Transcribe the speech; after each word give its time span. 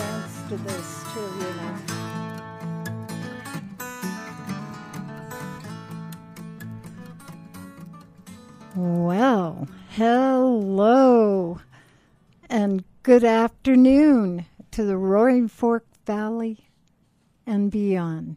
after 0.00 0.56
this, 0.56 1.04
too, 1.12 1.20
you 1.20 1.52
know. 1.54 1.74
Well, 8.76 9.68
hello 9.90 11.60
and 12.48 12.84
good 13.02 13.24
afternoon 13.24 14.46
to 14.70 14.84
the 14.84 14.96
Roaring 14.96 15.48
Fork 15.48 15.86
Valley 16.06 16.68
and 17.46 17.70
beyond. 17.70 18.36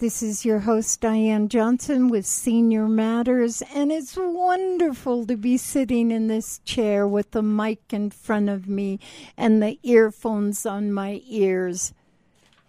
This 0.00 0.22
is 0.22 0.46
your 0.46 0.60
host, 0.60 1.02
Diane 1.02 1.50
Johnson, 1.50 2.08
with 2.08 2.24
Senior 2.24 2.88
Matters, 2.88 3.62
and 3.74 3.92
it's 3.92 4.16
wonderful 4.16 5.26
to 5.26 5.36
be 5.36 5.58
sitting 5.58 6.10
in 6.10 6.26
this 6.26 6.58
chair 6.60 7.06
with 7.06 7.32
the 7.32 7.42
mic 7.42 7.92
in 7.92 8.08
front 8.08 8.48
of 8.48 8.66
me 8.66 8.98
and 9.36 9.62
the 9.62 9.78
earphones 9.82 10.64
on 10.64 10.90
my 10.90 11.20
ears. 11.26 11.92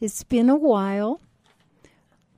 It's 0.01 0.25
been 0.25 0.49
a 0.49 0.57
while. 0.57 1.21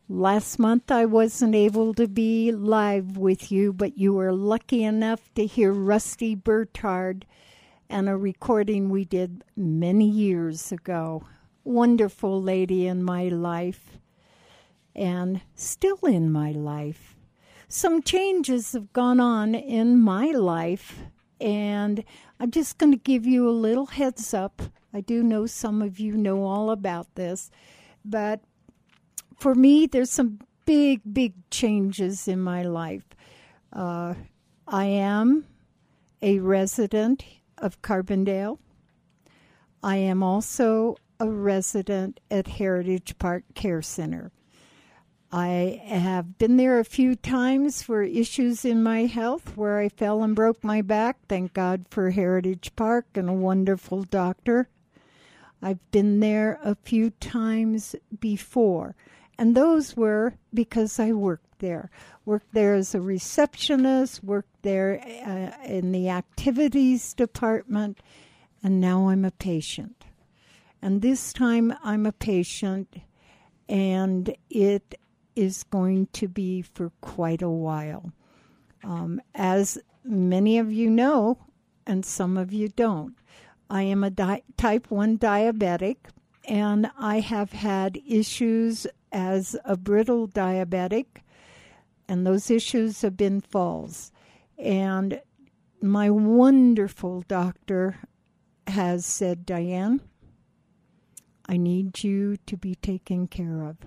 Last 0.07 0.59
month 0.59 0.91
I 0.91 1.05
wasn't 1.05 1.55
able 1.55 1.95
to 1.95 2.07
be 2.07 2.51
live 2.51 3.17
with 3.17 3.51
you, 3.51 3.73
but 3.73 3.97
you 3.97 4.13
were 4.13 4.31
lucky 4.31 4.83
enough 4.83 5.33
to 5.33 5.47
hear 5.47 5.73
Rusty 5.73 6.35
Bertard 6.35 7.25
and 7.89 8.07
a 8.07 8.15
recording 8.15 8.89
we 8.89 9.05
did 9.05 9.43
many 9.57 10.07
years 10.07 10.71
ago. 10.71 11.23
Wonderful 11.63 12.39
lady 12.39 12.85
in 12.85 13.01
my 13.01 13.29
life 13.29 13.97
and 14.95 15.41
still 15.55 15.99
in 16.03 16.31
my 16.31 16.51
life. 16.51 17.15
Some 17.67 18.03
changes 18.03 18.73
have 18.73 18.93
gone 18.93 19.19
on 19.19 19.55
in 19.55 19.99
my 19.99 20.31
life, 20.31 20.99
and 21.41 22.03
I'm 22.39 22.51
just 22.51 22.77
going 22.77 22.91
to 22.91 22.99
give 22.99 23.25
you 23.25 23.49
a 23.49 23.51
little 23.51 23.87
heads 23.87 24.33
up. 24.33 24.61
I 24.93 25.01
do 25.01 25.23
know 25.23 25.47
some 25.47 25.81
of 25.81 25.99
you 25.99 26.15
know 26.15 26.43
all 26.43 26.69
about 26.69 27.15
this, 27.15 27.49
but 28.05 28.41
for 29.37 29.55
me, 29.55 29.87
there's 29.87 30.11
some 30.11 30.39
big, 30.65 31.01
big 31.11 31.33
changes 31.49 32.27
in 32.27 32.39
my 32.39 32.63
life. 32.63 33.05
Uh, 33.71 34.13
I 34.67 34.85
am 34.85 35.45
a 36.21 36.39
resident 36.39 37.25
of 37.57 37.81
Carbondale. 37.81 38.59
I 39.81 39.97
am 39.97 40.23
also 40.23 40.95
a 41.19 41.27
resident 41.27 42.19
at 42.31 42.47
Heritage 42.47 43.17
Park 43.17 43.43
Care 43.55 43.81
Center. 43.81 44.31
I 45.35 45.81
have 45.87 46.37
been 46.37 46.57
there 46.57 46.79
a 46.79 46.85
few 46.85 47.15
times 47.15 47.81
for 47.81 48.03
issues 48.03 48.63
in 48.63 48.83
my 48.83 49.05
health 49.05 49.57
where 49.57 49.79
I 49.79 49.89
fell 49.89 50.21
and 50.21 50.35
broke 50.35 50.63
my 50.63 50.83
back. 50.83 51.17
Thank 51.27 51.55
God 51.55 51.87
for 51.89 52.11
Heritage 52.11 52.71
Park 52.75 53.07
and 53.15 53.27
a 53.27 53.33
wonderful 53.33 54.03
doctor. 54.03 54.69
I've 55.59 55.79
been 55.89 56.19
there 56.19 56.59
a 56.63 56.75
few 56.75 57.09
times 57.09 57.95
before, 58.19 58.95
and 59.39 59.57
those 59.57 59.97
were 59.97 60.35
because 60.53 60.99
I 60.99 61.13
worked 61.13 61.57
there. 61.57 61.89
Worked 62.25 62.53
there 62.53 62.75
as 62.75 62.93
a 62.93 63.01
receptionist, 63.01 64.23
worked 64.23 64.61
there 64.61 65.01
uh, 65.25 65.65
in 65.65 65.91
the 65.93 66.09
activities 66.09 67.11
department, 67.15 67.97
and 68.61 68.79
now 68.79 69.09
I'm 69.09 69.25
a 69.25 69.31
patient. 69.31 70.05
And 70.79 71.01
this 71.01 71.33
time 71.33 71.73
I'm 71.83 72.05
a 72.05 72.11
patient, 72.11 72.97
and 73.67 74.35
it 74.51 74.93
is 75.35 75.63
going 75.63 76.07
to 76.13 76.27
be 76.27 76.61
for 76.61 76.91
quite 77.01 77.41
a 77.41 77.49
while. 77.49 78.11
Um, 78.83 79.21
as 79.33 79.77
many 80.03 80.57
of 80.57 80.71
you 80.71 80.89
know, 80.89 81.37
and 81.85 82.05
some 82.05 82.37
of 82.37 82.53
you 82.53 82.69
don't, 82.69 83.15
I 83.69 83.83
am 83.83 84.03
a 84.03 84.09
di- 84.09 84.43
type 84.57 84.91
1 84.91 85.17
diabetic, 85.17 85.97
and 86.45 86.91
I 86.97 87.19
have 87.19 87.53
had 87.53 87.99
issues 88.07 88.85
as 89.11 89.55
a 89.63 89.77
brittle 89.77 90.27
diabetic, 90.27 91.05
and 92.07 92.25
those 92.25 92.51
issues 92.51 93.01
have 93.01 93.15
been 93.15 93.41
falls. 93.41 94.11
And 94.57 95.21
my 95.81 96.09
wonderful 96.09 97.21
doctor 97.27 97.97
has 98.67 99.05
said, 99.05 99.45
Diane, 99.45 100.01
I 101.45 101.57
need 101.57 102.03
you 102.03 102.37
to 102.45 102.57
be 102.57 102.75
taken 102.75 103.27
care 103.27 103.63
of. 103.63 103.77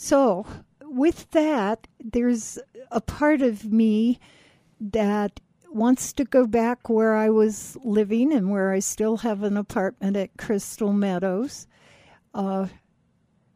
So, 0.00 0.46
with 0.80 1.28
that, 1.32 1.88
there's 1.98 2.56
a 2.92 3.00
part 3.00 3.42
of 3.42 3.64
me 3.64 4.20
that 4.80 5.40
wants 5.72 6.12
to 6.12 6.24
go 6.24 6.46
back 6.46 6.88
where 6.88 7.16
I 7.16 7.30
was 7.30 7.76
living 7.82 8.32
and 8.32 8.48
where 8.48 8.70
I 8.70 8.78
still 8.78 9.16
have 9.18 9.42
an 9.42 9.56
apartment 9.56 10.16
at 10.16 10.36
Crystal 10.38 10.92
Meadows. 10.92 11.66
Uh, 12.32 12.68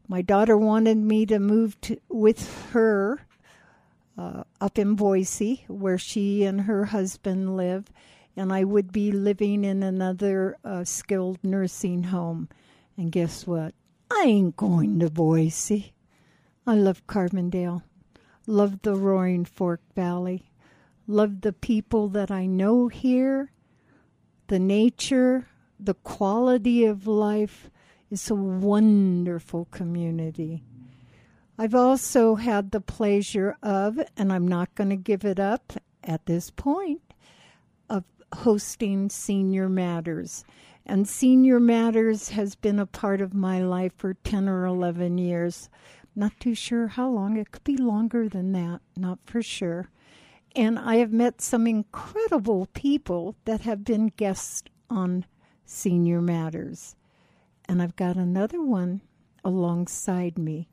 my 0.09 0.21
daughter 0.21 0.57
wanted 0.57 0.97
me 0.97 1.25
to 1.27 1.39
move 1.39 1.79
to, 1.79 1.97
with 2.09 2.71
her 2.71 3.25
uh, 4.17 4.43
up 4.59 4.77
in 4.77 4.95
Boise, 4.95 5.63
where 5.69 5.97
she 5.97 6.43
and 6.43 6.59
her 6.59 6.83
husband 6.83 7.55
live, 7.55 7.85
and 8.35 8.51
I 8.51 8.65
would 8.65 8.91
be 8.91 9.13
living 9.13 9.63
in 9.63 9.81
another 9.81 10.57
uh, 10.65 10.83
skilled 10.83 11.39
nursing 11.41 12.03
home. 12.03 12.49
And 12.97 13.13
guess 13.13 13.47
what? 13.47 13.73
I 14.11 14.23
ain't 14.25 14.57
going 14.57 14.99
to 14.99 15.09
Boise. 15.09 15.93
I 16.65 16.75
love 16.75 17.05
Carbondale, 17.07 17.83
love 18.47 18.83
the 18.83 18.95
Roaring 18.95 19.43
Fork 19.43 19.81
Valley, 19.95 20.49
love 21.07 21.41
the 21.41 21.51
people 21.51 22.07
that 22.09 22.31
I 22.31 22.45
know 22.45 22.87
here, 22.87 23.51
the 24.47 24.59
nature, 24.59 25.47
the 25.77 25.95
quality 25.95 26.85
of 26.85 27.05
life. 27.05 27.69
It's 28.09 28.29
a 28.29 28.35
wonderful 28.35 29.65
community. 29.71 30.63
I've 31.57 31.75
also 31.75 32.35
had 32.35 32.71
the 32.71 32.79
pleasure 32.79 33.57
of, 33.61 33.99
and 34.15 34.31
I'm 34.31 34.47
not 34.47 34.73
going 34.73 34.89
to 34.89 34.95
give 34.95 35.25
it 35.25 35.41
up 35.41 35.73
at 36.01 36.25
this 36.27 36.49
point, 36.49 37.13
of 37.89 38.05
hosting 38.33 39.09
Senior 39.09 39.67
Matters. 39.67 40.45
And 40.85 41.07
Senior 41.07 41.59
Matters 41.59 42.29
has 42.29 42.55
been 42.55 42.79
a 42.79 42.85
part 42.85 43.19
of 43.19 43.33
my 43.33 43.61
life 43.61 43.93
for 43.97 44.13
10 44.13 44.47
or 44.47 44.65
11 44.65 45.17
years. 45.17 45.69
Not 46.15 46.39
too 46.39 46.53
sure 46.53 46.87
how 46.87 47.09
long. 47.09 47.37
It 47.37 47.51
could 47.51 47.63
be 47.63 47.77
longer 47.77 48.29
than 48.29 48.51
that, 48.51 48.81
not 48.95 49.19
for 49.25 49.41
sure. 49.41 49.89
And 50.55 50.77
I 50.77 50.97
have 50.97 51.11
met 51.11 51.41
some 51.41 51.65
incredible 51.65 52.67
people 52.73 53.35
that 53.45 53.61
have 53.61 53.83
been 53.83 54.07
guests 54.15 54.63
on 54.89 55.25
Senior 55.65 56.21
Matters. 56.21 56.95
And 57.65 57.81
I've 57.81 57.95
got 57.95 58.15
another 58.15 58.61
one 58.61 59.01
alongside 59.43 60.37
me. 60.37 60.67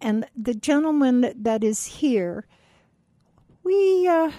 And 0.00 0.26
the 0.36 0.54
gentleman 0.54 1.32
that 1.36 1.62
is 1.62 1.86
here, 1.86 2.46
we, 3.62 4.08
uh, 4.08 4.30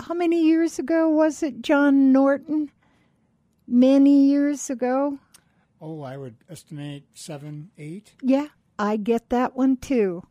how 0.00 0.14
many 0.14 0.42
years 0.42 0.78
ago 0.78 1.08
was 1.08 1.42
it, 1.42 1.62
John 1.62 2.12
Norton? 2.12 2.70
Many 3.66 4.26
years 4.26 4.70
ago? 4.70 5.18
Oh, 5.80 6.02
I 6.02 6.16
would 6.16 6.36
estimate 6.48 7.04
seven, 7.14 7.70
eight. 7.76 8.12
Yeah, 8.22 8.48
I 8.78 8.96
get 8.96 9.30
that 9.30 9.56
one 9.56 9.76
too. 9.76 10.26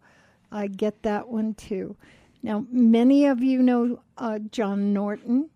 I 0.51 0.67
get 0.67 1.03
that 1.03 1.27
one 1.27 1.53
too. 1.53 1.97
Now, 2.43 2.65
many 2.71 3.25
of 3.25 3.41
you 3.41 3.61
know 3.61 3.99
uh, 4.17 4.39
John 4.39 4.93
Norton. 4.93 5.49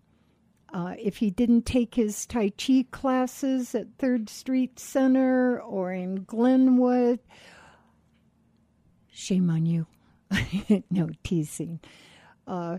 Uh, 0.72 0.94
if 1.00 1.18
he 1.18 1.32
didn't 1.32 1.66
take 1.66 1.96
his 1.96 2.28
Tai 2.28 2.50
Chi 2.50 2.86
classes 2.92 3.74
at 3.74 3.88
Third 3.98 4.30
Street 4.30 4.80
Center 4.80 5.60
or 5.62 5.92
in 5.92 6.24
Glenwood, 6.26 7.20
shame 9.12 9.50
on 9.50 9.66
you. 9.66 9.88
no 10.92 11.10
teasing. 11.24 11.80
Uh, 12.46 12.78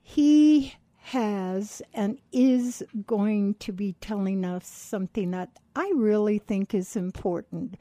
he 0.00 0.74
has 0.98 1.82
and 1.92 2.18
is 2.32 2.82
going 3.06 3.54
to 3.56 3.72
be 3.72 3.94
telling 4.00 4.44
us 4.44 4.66
something 4.66 5.30
that 5.32 5.50
I 5.76 5.92
really 5.94 6.38
think 6.38 6.74
is 6.74 6.96
important 6.96 7.76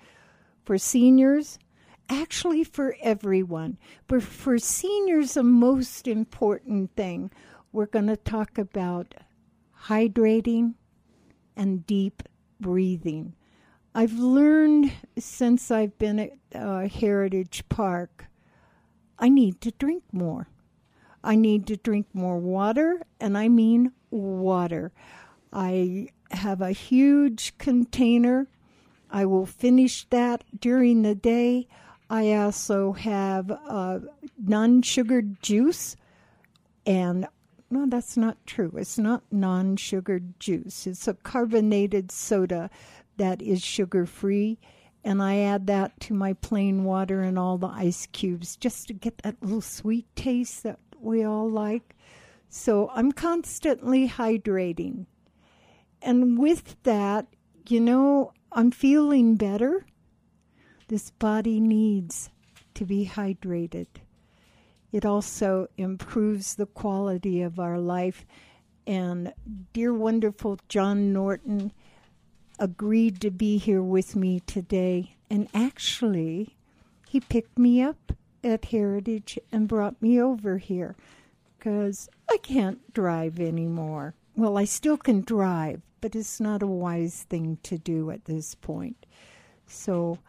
for 0.66 0.78
seniors, 0.78 1.60
actually 2.10 2.64
for 2.64 2.96
everyone. 3.02 3.78
But 4.08 4.24
for 4.24 4.58
seniors, 4.58 5.34
the 5.34 5.44
most 5.44 6.08
important 6.08 6.96
thing, 6.96 7.32
we're 7.72 7.86
going 7.86 8.08
to 8.08 8.18
talk 8.18 8.58
about 8.58 9.16
hydrating 9.88 10.76
and 11.56 11.86
deep 11.86 12.24
breathing. 12.60 13.36
I've 13.96 14.14
learned 14.14 14.92
since 15.20 15.70
I've 15.70 15.98
been 16.00 16.20
at 16.20 16.32
uh, 16.56 16.88
Heritage 16.88 17.64
Park, 17.70 18.26
I 19.20 19.30
need 19.30 19.62
to 19.62 19.72
drink 19.72 20.04
more. 20.12 20.48
I 21.24 21.36
need 21.36 21.68
to 21.68 21.78
drink 21.78 22.08
more 22.14 22.40
water, 22.40 23.04
and 23.20 23.38
I 23.38 23.48
mean 23.48 23.94
water. 24.10 24.92
I 25.54 26.10
have 26.32 26.62
a 26.62 26.72
huge 26.72 27.58
container 27.58 28.48
I 29.14 29.26
will 29.26 29.46
finish 29.46 30.06
that 30.10 30.44
during 30.60 31.04
the 31.04 31.16
day. 31.16 31.68
I 32.10 32.34
also 32.34 32.92
have 32.94 33.52
uh, 33.52 34.00
non 34.38 34.82
sugared 34.82 35.42
juice 35.42 35.96
and 36.86 37.28
no, 37.70 37.86
that's 37.88 38.18
not 38.18 38.38
true. 38.46 38.72
It's 38.76 38.98
not 38.98 39.24
non 39.32 39.78
sugared 39.78 40.40
juice. 40.40 40.86
It's 40.86 41.08
a 41.08 41.14
carbonated 41.14 42.12
soda 42.12 42.70
that 43.18 43.42
is 43.42 43.64
sugar 43.64 44.06
free. 44.06 44.60
And 45.04 45.22
I 45.22 45.40
add 45.40 45.68
that 45.68 46.00
to 46.02 46.14
my 46.14 46.34
plain 46.34 46.84
water 46.84 47.22
and 47.22 47.38
all 47.38 47.58
the 47.58 47.68
ice 47.68 48.08
cubes 48.12 48.56
just 48.56 48.88
to 48.88 48.94
get 48.94 49.20
that 49.20 49.42
little 49.42 49.62
sweet 49.62 50.06
taste 50.16 50.64
that 50.64 50.80
we 51.00 51.24
all 51.24 51.50
like. 51.50 51.96
So 52.48 52.90
I'm 52.94 53.12
constantly 53.12 54.08
hydrating. 54.08 55.08
And 56.02 56.38
with 56.38 56.76
that, 56.84 57.28
you 57.68 57.80
know, 57.80 58.34
I'm 58.56 58.70
feeling 58.70 59.36
better. 59.36 59.86
This 60.88 61.10
body 61.10 61.60
needs 61.60 62.30
to 62.76 62.86
be 62.86 63.10
hydrated. 63.12 63.88
It 64.92 65.06
also 65.06 65.68
improves 65.76 66.54
the 66.54 66.68
quality 66.68 67.42
of 67.42 67.60
our 67.60 67.80
life. 67.80 68.28
And 68.86 69.34
dear, 69.74 69.92
wonderful 69.92 70.60
John 70.70 71.12
Norton 71.12 71.72
agreed 72.60 73.20
to 73.22 73.32
be 73.32 73.58
here 73.58 73.82
with 73.82 74.16
me 74.16 74.42
today. 74.42 75.16
And 75.32 75.48
actually, 75.56 76.56
he 77.08 77.22
picked 77.22 77.58
me 77.58 77.82
up 77.82 78.14
at 78.44 78.66
Heritage 78.66 79.40
and 79.52 79.68
brought 79.68 80.00
me 80.00 80.22
over 80.22 80.60
here 80.60 80.96
because 81.58 82.08
I 82.30 82.38
can't 82.38 82.94
drive 82.94 83.40
anymore. 83.40 84.14
Well, 84.36 84.60
I 84.60 84.66
still 84.66 84.98
can 84.98 85.22
drive, 85.22 85.82
but 86.04 86.18
it's 86.18 86.42
not 86.42 86.62
a 86.62 86.68
wise 86.68 87.26
thing 87.30 87.58
to 87.64 87.78
do 87.78 88.12
at 88.12 88.26
this 88.26 88.56
point. 88.56 89.06
So, 89.66 90.20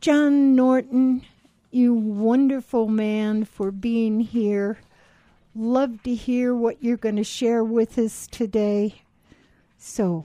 John 0.00 0.56
Norton, 0.56 1.26
you 1.70 1.92
wonderful 1.92 2.88
man, 2.88 3.44
for 3.44 3.70
being 3.70 4.20
here. 4.20 4.78
Love 5.54 6.02
to 6.04 6.14
hear 6.14 6.54
what 6.54 6.82
you're 6.82 6.96
going 6.96 7.16
to 7.16 7.22
share 7.22 7.62
with 7.62 7.98
us 7.98 8.26
today. 8.26 9.02
So, 9.76 10.24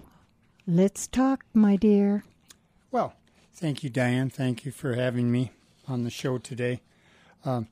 let's 0.66 1.08
talk, 1.08 1.44
my 1.54 1.76
dear. 1.76 2.24
Well, 2.90 3.16
thank 3.54 3.84
you, 3.84 3.90
Diane. 3.90 4.30
Thank 4.30 4.64
you 4.64 4.72
for 4.72 4.94
having 4.94 5.30
me 5.30 5.52
on 5.90 6.06
the 6.06 6.10
show 6.10 6.38
today. 6.38 6.80
Um, 7.44 7.68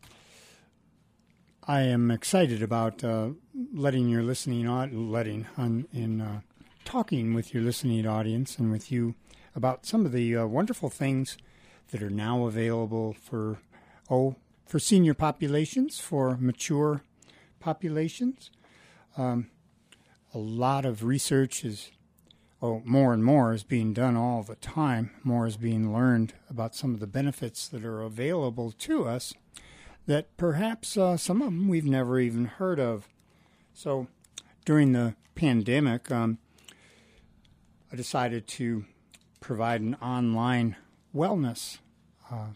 I 1.65 1.83
am 1.83 2.12
excited 2.12 2.62
about 2.62 3.01
uh, 3.01 3.30
letting 3.74 4.10
your 4.10 4.24
listening 4.24 4.68
on 4.68 5.10
letting 5.10 5.48
on 5.57 5.88
in 5.94 6.19
uh, 6.19 6.42
talking 6.88 7.34
with 7.34 7.54
your 7.54 7.62
listening 7.62 8.07
audience 8.07 8.57
and 8.57 8.72
with 8.72 8.89
you 8.89 9.13
about 9.54 9.86
some 9.86 10.06
of 10.06 10.13
the 10.13 10.38
uh, 10.38 10.45
wonderful 10.45 10.89
things 10.89 11.38
that 11.92 12.01
are 12.01 12.10
now 12.10 12.45
available 12.45 13.12
for 13.12 13.60
oh, 14.10 14.38
for 14.66 14.80
senior 14.80 15.13
populations, 15.13 16.00
for 16.00 16.38
mature 16.38 17.04
populations. 17.60 18.51
Um, 19.18 19.50
a 20.34 20.38
lot 20.38 20.86
of 20.86 21.04
research 21.04 21.66
is, 21.66 21.92
oh, 22.62 22.81
more 22.86 23.13
and 23.13 23.24
more 23.24 23.51
is 23.51 23.63
being 23.63 23.92
done 23.92 24.16
all 24.16 24.42
the 24.44 24.56
time. 24.56 25.12
More 25.25 25.45
is 25.45 25.57
being 25.57 25.94
learned 25.94 26.36
about 26.50 26.74
some 26.74 26.94
of 26.94 27.01
the 27.01 27.07
benefits 27.07 27.68
that 27.68 27.84
are 27.84 28.01
available 28.01 28.72
to 28.72 29.06
us 29.06 29.34
that 30.06 30.38
perhaps 30.38 30.95
uh, 30.95 31.18
some 31.18 31.42
of 31.42 31.48
them 31.48 31.68
we've 31.68 31.84
never 31.84 32.18
even 32.18 32.45
heard 32.45 32.80
of. 32.80 33.10
So 33.74 34.07
during 34.63 34.94
the 34.94 35.16
pandemic, 35.36 36.10
um, 36.10 36.38
I 37.92 37.95
decided 37.95 38.48
to 38.48 38.86
provide 39.39 39.81
an 39.81 39.95
online 39.95 40.75
wellness 41.16 41.78
uh, 42.31 42.48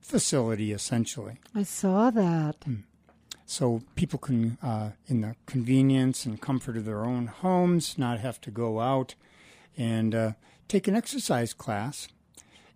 facility, 0.00 0.72
essentially. 0.72 1.38
I 1.54 1.62
saw 1.62 2.10
that. 2.10 2.60
Mm. 2.60 2.84
So 3.44 3.82
people 3.94 4.18
can, 4.18 4.58
uh, 4.62 4.90
in 5.06 5.22
the 5.22 5.34
convenience 5.46 6.26
and 6.26 6.40
comfort 6.40 6.76
of 6.76 6.84
their 6.84 7.04
own 7.04 7.26
homes, 7.26 7.96
not 7.96 8.20
have 8.20 8.40
to 8.42 8.50
go 8.50 8.80
out 8.80 9.14
and 9.76 10.14
uh, 10.14 10.32
take 10.68 10.86
an 10.86 10.94
exercise 10.94 11.54
class 11.54 12.08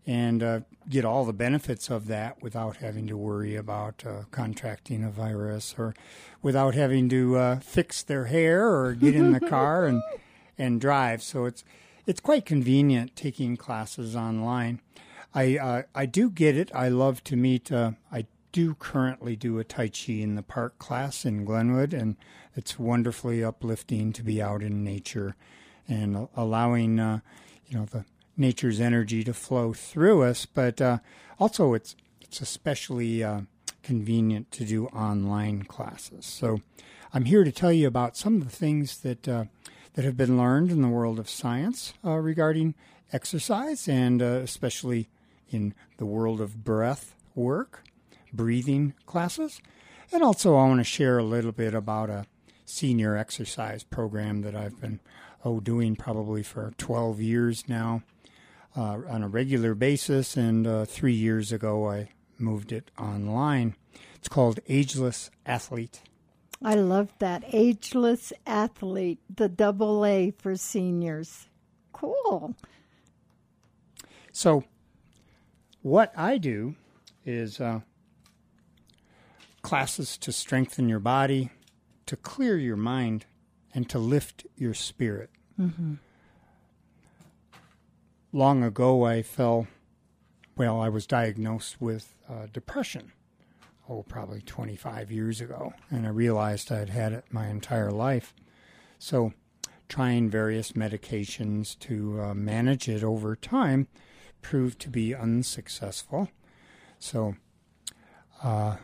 and 0.06 0.42
uh, 0.42 0.60
get 0.88 1.04
all 1.04 1.24
the 1.24 1.32
benefits 1.32 1.90
of 1.90 2.06
that 2.06 2.42
without 2.42 2.78
having 2.78 3.06
to 3.06 3.16
worry 3.16 3.54
about 3.54 4.02
uh, 4.06 4.22
contracting 4.30 5.04
a 5.04 5.10
virus 5.10 5.74
or 5.78 5.94
without 6.40 6.74
having 6.74 7.08
to 7.08 7.36
uh, 7.36 7.60
fix 7.60 8.02
their 8.02 8.24
hair 8.24 8.68
or 8.68 8.94
get 8.94 9.14
in 9.14 9.32
the 9.32 9.40
car 9.48 9.86
and 9.86 10.02
and 10.58 10.80
drive. 10.80 11.22
So 11.22 11.44
it's 11.44 11.64
it's 12.06 12.20
quite 12.20 12.44
convenient 12.44 13.16
taking 13.16 13.56
classes 13.56 14.16
online. 14.16 14.80
I 15.34 15.56
uh, 15.56 15.82
I 15.94 16.06
do 16.06 16.30
get 16.30 16.56
it. 16.56 16.70
I 16.74 16.88
love 16.88 17.24
to 17.24 17.36
meet. 17.36 17.72
Uh, 17.72 17.92
I 18.10 18.26
do 18.52 18.74
currently 18.74 19.34
do 19.34 19.58
a 19.58 19.64
Tai 19.64 19.88
Chi 19.88 20.12
in 20.14 20.34
the 20.34 20.42
Park 20.42 20.78
class 20.78 21.24
in 21.24 21.44
Glenwood, 21.44 21.94
and 21.94 22.16
it's 22.54 22.78
wonderfully 22.78 23.42
uplifting 23.42 24.12
to 24.12 24.22
be 24.22 24.42
out 24.42 24.62
in 24.62 24.84
nature 24.84 25.36
and 25.88 26.28
allowing 26.36 27.00
uh, 27.00 27.20
you 27.66 27.78
know 27.78 27.86
the 27.86 28.04
nature's 28.36 28.80
energy 28.80 29.24
to 29.24 29.32
flow 29.32 29.72
through 29.72 30.22
us. 30.22 30.46
But 30.46 30.80
uh, 30.80 30.98
also, 31.38 31.72
it's 31.72 31.96
it's 32.20 32.40
especially 32.40 33.24
uh, 33.24 33.42
convenient 33.82 34.50
to 34.52 34.64
do 34.64 34.86
online 34.88 35.62
classes. 35.62 36.26
So 36.26 36.60
I'm 37.14 37.24
here 37.24 37.44
to 37.44 37.52
tell 37.52 37.72
you 37.72 37.86
about 37.86 38.16
some 38.16 38.36
of 38.36 38.44
the 38.44 38.54
things 38.54 38.98
that 38.98 39.28
uh, 39.28 39.44
that 39.94 40.04
have 40.04 40.16
been 40.16 40.36
learned 40.36 40.70
in 40.70 40.82
the 40.82 40.88
world 40.88 41.18
of 41.18 41.28
science 41.28 41.94
regarding 42.02 42.74
exercise 43.12 43.88
and 43.88 44.22
especially 44.22 45.08
in 45.50 45.74
the 45.98 46.06
world 46.06 46.40
of 46.40 46.64
breath 46.64 47.14
work, 47.34 47.84
breathing 48.32 48.94
classes. 49.06 49.60
And 50.12 50.22
also, 50.22 50.56
I 50.56 50.66
want 50.66 50.80
to 50.80 50.84
share 50.84 51.18
a 51.18 51.24
little 51.24 51.52
bit 51.52 51.74
about 51.74 52.10
a 52.10 52.26
senior 52.64 53.16
exercise 53.16 53.82
program 53.82 54.42
that 54.42 54.54
I've 54.54 54.80
been 54.80 55.00
oh 55.44 55.60
doing 55.60 55.96
probably 55.96 56.42
for 56.42 56.72
12 56.78 57.20
years 57.20 57.64
now 57.68 58.02
uh, 58.76 59.00
on 59.08 59.22
a 59.22 59.28
regular 59.28 59.74
basis. 59.74 60.36
And 60.36 60.66
uh, 60.66 60.84
three 60.84 61.14
years 61.14 61.52
ago, 61.52 61.90
I 61.90 62.08
moved 62.38 62.72
it 62.72 62.90
online. 62.98 63.74
It's 64.14 64.28
called 64.28 64.60
Ageless 64.68 65.30
Athlete. 65.46 66.02
I 66.64 66.74
love 66.74 67.08
that. 67.18 67.42
Ageless 67.52 68.32
Athlete, 68.46 69.20
the 69.34 69.48
double 69.48 70.04
A 70.04 70.30
for 70.30 70.56
seniors. 70.56 71.48
Cool. 71.92 72.54
So, 74.32 74.64
what 75.82 76.12
I 76.16 76.38
do 76.38 76.76
is 77.24 77.60
uh, 77.60 77.80
classes 79.62 80.16
to 80.18 80.32
strengthen 80.32 80.88
your 80.88 81.00
body, 81.00 81.50
to 82.06 82.16
clear 82.16 82.56
your 82.56 82.76
mind, 82.76 83.26
and 83.74 83.88
to 83.88 83.98
lift 83.98 84.46
your 84.56 84.74
spirit. 84.74 85.30
Mm-hmm. 85.60 85.94
Long 88.32 88.62
ago, 88.62 89.04
I 89.04 89.22
fell, 89.22 89.66
well, 90.56 90.80
I 90.80 90.88
was 90.88 91.06
diagnosed 91.06 91.80
with 91.80 92.14
uh, 92.28 92.46
depression, 92.52 93.12
oh, 93.92 94.02
probably 94.08 94.40
25 94.40 95.10
years 95.10 95.40
ago, 95.40 95.74
and 95.90 96.06
I 96.06 96.10
realized 96.10 96.72
I'd 96.72 96.88
had 96.88 97.12
it 97.12 97.24
my 97.30 97.48
entire 97.48 97.90
life. 97.90 98.34
So, 98.98 99.32
trying 99.88 100.30
various 100.30 100.72
medications 100.72 101.78
to 101.80 102.20
uh, 102.20 102.34
manage 102.34 102.88
it 102.88 103.04
over 103.04 103.36
time 103.36 103.88
proved 104.40 104.80
to 104.80 104.88
be 104.88 105.14
unsuccessful. 105.14 106.30
So, 106.98 107.34
uh, 108.42 108.76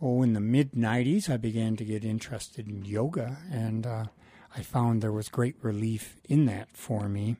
oh, 0.00 0.22
in 0.22 0.32
the 0.32 0.40
mid 0.40 0.72
90s, 0.72 1.28
I 1.28 1.36
began 1.36 1.76
to 1.76 1.84
get 1.84 2.04
interested 2.04 2.66
in 2.66 2.84
yoga, 2.84 3.38
and 3.52 3.86
uh, 3.86 4.04
I 4.56 4.62
found 4.62 5.02
there 5.02 5.12
was 5.12 5.28
great 5.28 5.56
relief 5.62 6.16
in 6.28 6.46
that 6.46 6.70
for 6.72 7.08
me 7.08 7.36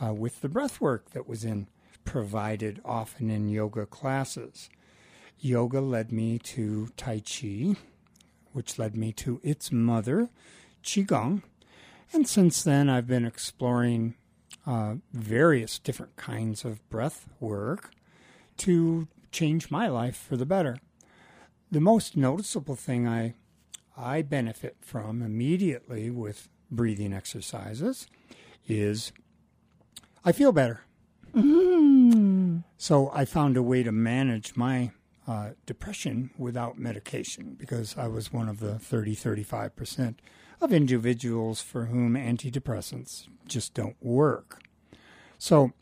uh, 0.00 0.14
with 0.14 0.40
the 0.40 0.48
breath 0.48 0.80
work 0.80 1.10
that 1.10 1.28
was 1.28 1.44
in 1.44 1.66
provided 2.04 2.80
often 2.84 3.30
in 3.30 3.48
yoga 3.48 3.86
classes. 3.86 4.68
Yoga 5.38 5.80
led 5.80 6.12
me 6.12 6.38
to 6.38 6.88
Tai 6.96 7.20
Chi, 7.20 7.76
which 8.52 8.78
led 8.78 8.96
me 8.96 9.12
to 9.12 9.40
its 9.42 9.70
mother, 9.72 10.28
Qigong. 10.82 11.42
And 12.12 12.28
since 12.28 12.62
then, 12.62 12.88
I've 12.88 13.06
been 13.06 13.24
exploring 13.24 14.14
uh, 14.66 14.94
various 15.12 15.78
different 15.78 16.16
kinds 16.16 16.64
of 16.64 16.88
breath 16.88 17.26
work 17.40 17.90
to 18.58 19.08
change 19.32 19.70
my 19.70 19.88
life 19.88 20.16
for 20.16 20.36
the 20.36 20.46
better. 20.46 20.78
The 21.70 21.80
most 21.80 22.16
noticeable 22.16 22.76
thing 22.76 23.08
I 23.08 23.34
I 23.96 24.22
benefit 24.22 24.76
from 24.80 25.22
immediately 25.22 26.10
with 26.10 26.48
breathing 26.70 27.12
exercises 27.12 28.06
is 28.66 29.12
I 30.24 30.32
feel 30.32 30.52
better. 30.52 30.80
Mm-hmm. 31.34 32.58
So 32.76 33.10
I 33.14 33.24
found 33.24 33.56
a 33.56 33.62
way 33.62 33.82
to 33.82 33.92
manage 33.92 34.56
my 34.56 34.90
uh, 35.26 35.50
depression 35.66 36.30
without 36.36 36.78
medication 36.78 37.56
because 37.58 37.96
I 37.96 38.08
was 38.08 38.32
one 38.32 38.48
of 38.48 38.60
the 38.60 38.78
30 38.78 39.16
35% 39.16 40.16
of 40.60 40.72
individuals 40.72 41.60
for 41.60 41.86
whom 41.86 42.14
antidepressants 42.14 43.26
just 43.46 43.74
don't 43.74 43.96
work. 44.02 44.62
So, 45.38 45.72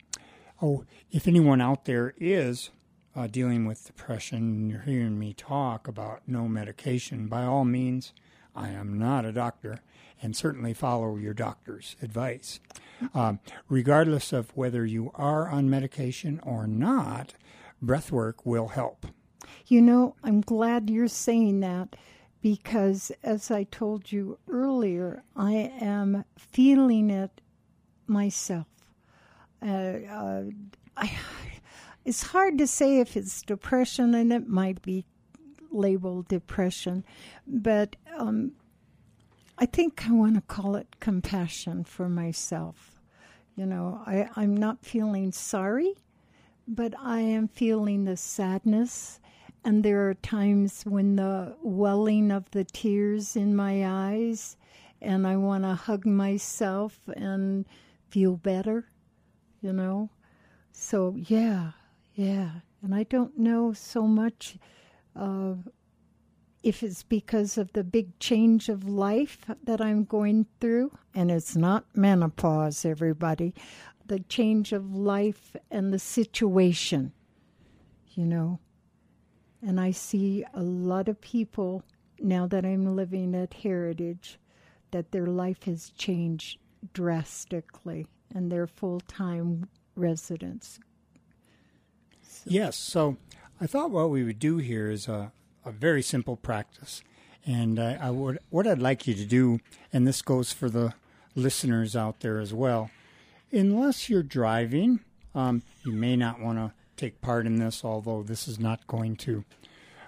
oh, 0.61 0.85
if 1.11 1.27
anyone 1.27 1.61
out 1.61 1.85
there 1.85 2.13
is 2.17 2.69
uh, 3.15 3.27
dealing 3.27 3.65
with 3.65 3.85
depression 3.85 4.37
and 4.37 4.69
you're 4.69 4.81
hearing 4.81 5.19
me 5.19 5.33
talk 5.33 5.87
about 5.87 6.21
no 6.27 6.47
medication, 6.47 7.27
by 7.27 7.43
all 7.43 7.65
means, 7.65 8.13
I 8.55 8.69
am 8.69 8.97
not 8.97 9.25
a 9.25 9.31
doctor, 9.31 9.79
and 10.21 10.35
certainly 10.35 10.73
follow 10.73 11.17
your 11.17 11.33
doctor's 11.33 11.95
advice. 12.01 12.59
Um, 13.13 13.39
regardless 13.67 14.31
of 14.31 14.55
whether 14.55 14.85
you 14.85 15.11
are 15.15 15.49
on 15.49 15.69
medication 15.69 16.39
or 16.43 16.67
not, 16.67 17.33
breath 17.81 18.11
work 18.11 18.45
will 18.45 18.69
help. 18.69 19.07
You 19.67 19.81
know, 19.81 20.15
I'm 20.23 20.41
glad 20.41 20.89
you're 20.89 21.07
saying 21.07 21.61
that 21.61 21.95
because, 22.41 23.11
as 23.23 23.49
I 23.49 23.63
told 23.63 24.11
you 24.11 24.37
earlier, 24.49 25.23
I 25.35 25.71
am 25.79 26.25
feeling 26.37 27.09
it 27.09 27.41
myself. 28.07 28.67
Uh, 29.61 29.65
uh, 29.65 30.43
I, 30.97 31.11
it's 32.05 32.23
hard 32.23 32.57
to 32.57 32.67
say 32.67 32.99
if 32.99 33.15
it's 33.15 33.41
depression, 33.41 34.13
and 34.13 34.33
it 34.33 34.47
might 34.47 34.81
be 34.81 35.05
labeled 35.71 36.27
depression, 36.27 37.03
but 37.47 37.95
um, 38.17 38.51
I 39.57 39.65
think 39.65 40.07
I 40.07 40.11
want 40.11 40.35
to 40.35 40.41
call 40.41 40.75
it 40.75 40.99
compassion 40.99 41.83
for 41.83 42.09
myself. 42.09 43.01
You 43.55 43.65
know, 43.65 44.01
I, 44.05 44.27
I'm 44.35 44.55
not 44.57 44.83
feeling 44.83 45.31
sorry, 45.31 45.93
but 46.67 46.93
I 46.99 47.19
am 47.21 47.47
feeling 47.47 48.05
the 48.05 48.17
sadness. 48.17 49.19
And 49.65 49.83
there 49.83 50.09
are 50.09 50.13
times 50.15 50.83
when 50.83 51.15
the 51.15 51.55
welling 51.61 52.31
of 52.31 52.51
the 52.51 52.65
tears 52.65 53.35
in 53.35 53.55
my 53.55 53.85
eyes, 53.85 54.57
and 55.01 55.25
I 55.25 55.37
want 55.37 55.63
to 55.63 55.73
hug 55.73 56.05
myself 56.05 56.99
and 57.15 57.65
feel 58.09 58.35
better, 58.35 58.89
you 59.61 59.71
know. 59.71 60.09
So, 60.71 61.15
yeah, 61.17 61.71
yeah. 62.15 62.51
And 62.81 62.93
I 62.93 63.03
don't 63.03 63.37
know 63.37 63.71
so 63.71 64.03
much 64.03 64.57
uh, 65.15 65.53
if 66.63 66.83
it's 66.83 67.03
because 67.03 67.57
of 67.57 67.71
the 67.73 67.83
big 67.83 68.17
change 68.19 68.67
of 68.69 68.87
life 68.87 69.45
that 69.63 69.79
I'm 69.79 70.03
going 70.03 70.45
through, 70.59 70.97
and 71.13 71.31
it's 71.31 71.55
not 71.55 71.85
menopause, 71.95 72.85
everybody, 72.85 73.53
the 74.05 74.19
change 74.19 74.73
of 74.73 74.93
life 74.93 75.55
and 75.71 75.93
the 75.93 75.99
situation, 75.99 77.13
you 78.13 78.25
know. 78.25 78.59
And 79.65 79.79
I 79.79 79.91
see 79.91 80.43
a 80.53 80.61
lot 80.61 81.07
of 81.07 81.21
people 81.21 81.83
now 82.19 82.47
that 82.47 82.65
I'm 82.65 82.95
living 82.95 83.33
at 83.33 83.53
Heritage 83.53 84.37
that 84.91 85.11
their 85.11 85.25
life 85.25 85.63
has 85.63 85.89
changed 85.91 86.59
drastically 86.93 88.07
and 88.33 88.51
they're 88.51 88.67
full 88.67 88.99
time 89.01 89.69
residents. 89.95 90.79
So. 92.21 92.41
Yes, 92.45 92.75
so 92.77 93.17
I 93.61 93.67
thought 93.67 93.91
what 93.91 94.09
we 94.09 94.23
would 94.23 94.39
do 94.39 94.57
here 94.57 94.89
is 94.89 95.07
a, 95.07 95.31
a 95.65 95.71
very 95.71 96.01
simple 96.01 96.35
practice. 96.35 97.01
And 97.45 97.79
I, 97.79 97.97
I 98.01 98.09
would, 98.09 98.39
what 98.49 98.67
I'd 98.67 98.79
like 98.79 99.07
you 99.07 99.13
to 99.13 99.25
do, 99.25 99.59
and 99.91 100.07
this 100.07 100.21
goes 100.21 100.51
for 100.51 100.69
the 100.69 100.93
listeners 101.35 101.95
out 101.95 102.19
there 102.19 102.39
as 102.39 102.53
well, 102.53 102.89
unless 103.51 104.09
you're 104.09 104.23
driving, 104.23 105.01
um, 105.35 105.61
you 105.85 105.91
may 105.91 106.15
not 106.15 106.39
want 106.39 106.57
to 106.57 106.73
take 106.97 107.21
part 107.21 107.45
in 107.45 107.57
this, 107.57 107.83
although 107.83 108.23
this 108.23 108.47
is 108.47 108.59
not 108.59 108.87
going 108.87 109.15
to, 109.17 109.43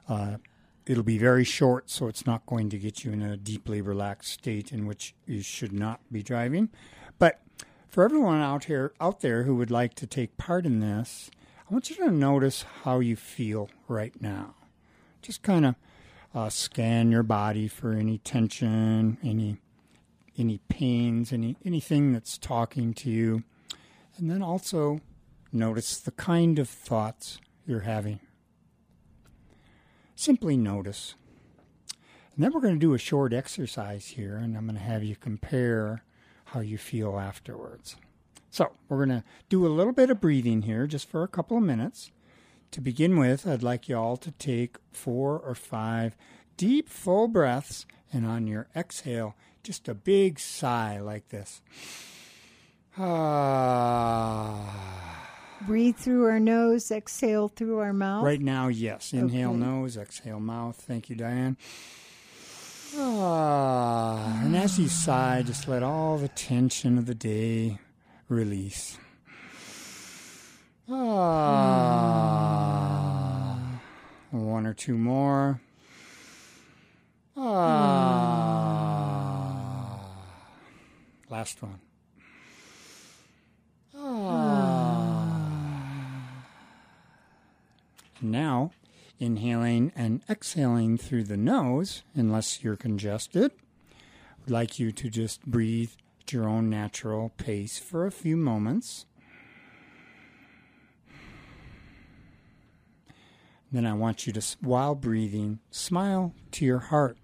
uh, 0.08 0.38
it'll 0.86 1.04
be 1.04 1.18
very 1.18 1.44
short, 1.44 1.90
so 1.90 2.08
it's 2.08 2.26
not 2.26 2.46
going 2.46 2.70
to 2.70 2.78
get 2.78 3.04
you 3.04 3.12
in 3.12 3.22
a 3.22 3.38
deeply 3.38 3.82
relaxed 3.82 4.32
state 4.34 4.72
in 4.72 4.86
which 4.86 5.16
you 5.26 5.42
should 5.42 5.74
not 5.74 6.00
be 6.12 6.22
driving. 6.22 6.70
But 7.18 7.42
for 7.88 8.04
everyone 8.04 8.42
out 8.42 8.66
here 8.66 8.94
out 9.00 9.22
there 9.22 9.44
who 9.44 9.56
would 9.56 9.72
like 9.72 9.94
to 9.96 10.08
take 10.08 10.38
part 10.38 10.66
in 10.66 10.80
this, 10.80 11.32
I 11.70 11.74
want 11.74 11.90
you 11.90 11.96
to 11.98 12.12
notice 12.12 12.66
how 12.84 13.00
you 13.00 13.16
feel 13.16 13.70
right 13.88 14.14
now. 14.22 14.56
Just 15.22 15.42
kind 15.42 15.66
of 15.66 15.76
uh, 16.34 16.50
scan 16.50 17.10
your 17.10 17.24
body 17.24 17.68
for 17.68 17.94
any 17.94 18.18
tension, 18.20 19.18
any 19.24 19.58
any 20.38 20.60
pains, 20.68 21.32
any 21.32 21.56
anything 21.66 22.12
that's 22.12 22.38
talking 22.38 22.94
to 22.96 23.10
you, 23.10 23.44
and 24.18 24.30
then 24.30 24.44
also 24.44 25.00
notice 25.56 25.98
the 25.98 26.12
kind 26.12 26.60
of 26.60 26.70
thoughts 26.70 27.40
you're 27.66 27.82
having. 27.82 28.20
Simply 30.16 30.56
notice. 30.58 31.16
And 32.36 32.44
then 32.44 32.52
we're 32.54 32.62
going 32.62 32.76
to 32.76 32.80
do 32.80 32.94
a 32.94 33.00
short 33.00 33.34
exercise 33.34 34.08
here, 34.08 34.36
and 34.36 34.58
I'm 34.58 34.66
going 34.66 34.78
to 34.78 34.84
have 34.84 35.04
you 35.04 35.16
compare 35.16 36.04
how 36.46 36.60
you 36.60 36.78
feel 36.78 37.18
afterwards. 37.18 37.96
So, 38.50 38.72
we're 38.88 39.06
going 39.06 39.22
to 39.22 39.24
do 39.50 39.66
a 39.66 39.70
little 39.70 39.94
bit 39.94 40.10
of 40.10 40.22
breathing 40.22 40.62
here 40.64 40.88
just 40.88 41.10
for 41.10 41.24
a 41.24 41.28
couple 41.28 41.58
of 41.58 41.64
minutes. 41.64 42.12
To 42.72 42.82
begin 42.82 43.18
with, 43.18 43.48
I'd 43.48 43.64
like 43.64 43.88
you 43.88 43.98
all 43.98 44.18
to 44.18 44.32
take 44.32 44.78
four 44.92 45.40
or 45.40 45.56
five 45.56 46.16
deep, 46.58 46.90
full 46.90 47.28
breaths, 47.28 47.86
and 48.12 48.26
on 48.26 48.48
your 48.48 48.68
exhale, 48.76 49.36
just 49.64 49.88
a 49.88 49.94
big 49.94 50.40
sigh 50.40 51.00
like 51.00 51.30
this. 51.30 51.62
Ah. 52.98 53.76
Breathe 55.68 55.96
through 55.98 56.26
our 56.26 56.40
nose, 56.40 56.92
exhale 56.92 57.48
through 57.48 57.80
our 57.80 57.94
mouth. 57.94 58.24
Right 58.24 58.40
now, 58.42 58.68
yes. 58.68 59.14
Inhale 59.14 59.50
okay. 59.52 59.60
nose, 59.60 59.98
exhale 59.98 60.40
mouth. 60.40 60.76
Thank 60.76 61.10
you, 61.10 61.16
Diane. 61.16 61.58
Ah. 62.98 64.42
And 64.44 64.56
as 64.56 64.80
you 64.80 64.88
sigh, 64.88 65.44
just 65.46 65.68
let 65.68 65.84
all 65.84 66.18
the 66.18 66.30
tension 66.30 66.98
of 66.98 67.08
the 67.08 67.16
day 67.16 67.80
release. 68.30 68.98
Ah. 70.90 71.76
One 74.32 74.66
or 74.68 74.74
two 74.74 74.98
more. 74.98 75.60
Ah. 77.36 77.96
Last 81.30 81.62
one. 81.62 81.80
Now, 88.22 88.72
inhaling 89.20 89.92
and 89.96 90.22
exhaling 90.30 90.98
through 90.98 91.24
the 91.24 91.38
nose, 91.38 92.04
unless 92.16 92.64
you're 92.64 92.76
congested. 92.76 93.52
I'd 94.44 94.52
like 94.52 94.80
you 94.80 94.92
to 94.92 95.10
just 95.10 95.46
breathe 95.46 95.92
at 96.22 96.34
your 96.34 96.48
own 96.48 96.70
natural 96.70 97.32
pace 97.38 97.78
for 97.78 98.06
a 98.06 98.12
few 98.12 98.38
moments. 98.38 99.06
Then 103.72 103.86
I 103.86 103.94
want 103.94 104.26
you 104.26 104.34
to, 104.34 104.42
while 104.62 104.96
breathing, 104.96 105.60
smile 105.70 106.34
to 106.52 106.66
your 106.66 106.80
heart. 106.80 107.18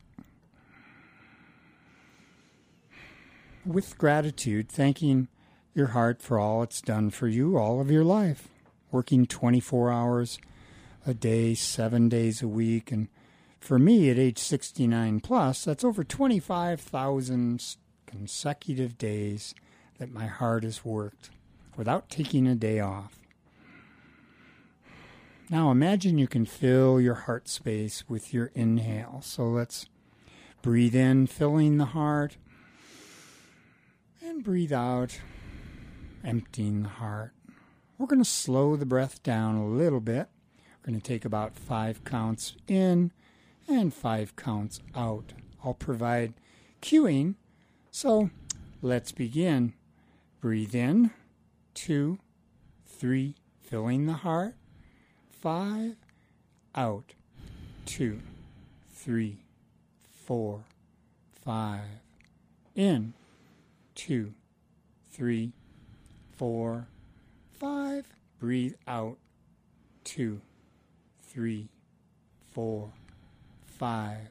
With 3.65 3.97
gratitude, 3.97 4.67
thanking 4.67 5.27
your 5.73 5.87
heart 5.87 6.21
for 6.21 6.39
all 6.39 6.63
it's 6.63 6.81
done 6.81 7.11
for 7.11 7.27
you 7.27 7.57
all 7.57 7.79
of 7.79 7.91
your 7.91 8.03
life, 8.03 8.49
working 8.91 9.25
24 9.25 9.91
hours 9.91 10.39
a 11.05 11.13
day, 11.13 11.53
seven 11.53 12.09
days 12.09 12.41
a 12.41 12.47
week. 12.47 12.91
And 12.91 13.07
for 13.59 13.79
me, 13.79 14.09
at 14.09 14.17
age 14.17 14.39
69 14.39 15.19
plus, 15.19 15.65
that's 15.65 15.83
over 15.83 16.03
25,000 16.03 17.75
consecutive 18.05 18.97
days 18.97 19.55
that 19.99 20.11
my 20.11 20.27
heart 20.27 20.63
has 20.63 20.83
worked 20.83 21.29
without 21.77 22.09
taking 22.09 22.47
a 22.47 22.55
day 22.55 22.79
off. 22.79 23.19
Now 25.49 25.69
imagine 25.69 26.17
you 26.17 26.27
can 26.27 26.45
fill 26.45 27.01
your 27.01 27.13
heart 27.15 27.49
space 27.49 28.07
with 28.07 28.33
your 28.33 28.51
inhale. 28.55 29.19
So 29.21 29.43
let's 29.43 29.87
breathe 30.61 30.95
in, 30.95 31.27
filling 31.27 31.77
the 31.77 31.85
heart, 31.85 32.37
and 34.21 34.43
breathe 34.43 34.71
out, 34.71 35.19
emptying 36.23 36.83
the 36.83 36.89
heart. 36.89 37.33
We're 37.97 38.07
going 38.07 38.23
to 38.23 38.29
slow 38.29 38.75
the 38.75 38.85
breath 38.85 39.21
down 39.23 39.55
a 39.55 39.67
little 39.67 39.99
bit. 39.99 40.29
We're 40.81 40.91
going 40.91 41.01
to 41.01 41.07
take 41.07 41.25
about 41.25 41.55
five 41.55 42.03
counts 42.03 42.55
in 42.67 43.11
and 43.67 43.93
five 43.93 44.35
counts 44.35 44.79
out. 44.95 45.33
I'll 45.63 45.73
provide 45.73 46.33
cueing. 46.81 47.35
So 47.91 48.29
let's 48.81 49.11
begin. 49.11 49.73
Breathe 50.39 50.73
in, 50.73 51.11
two, 51.75 52.17
three, 52.87 53.35
filling 53.61 54.07
the 54.07 54.13
heart 54.13 54.55
five, 55.41 55.95
out, 56.75 57.13
two, 57.87 58.19
three, 58.91 59.37
four, 60.23 60.63
five, 61.43 61.99
in, 62.75 63.13
two, 63.95 64.33
three, 65.11 65.51
four, 66.37 66.87
five, 67.59 68.05
breathe 68.39 68.75
out, 68.87 69.17
two, 70.03 70.41
three, 71.33 71.69
four, 72.51 72.91
five, 73.65 74.29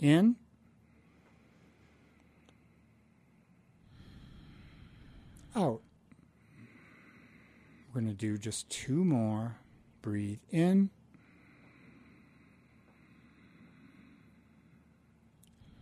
in, 0.00 0.36
out. 5.56 5.80
We're 7.92 8.02
going 8.02 8.12
to 8.12 8.18
do 8.18 8.36
just 8.38 8.68
two 8.70 9.04
more. 9.04 9.56
Breathe 10.02 10.38
in. 10.50 10.90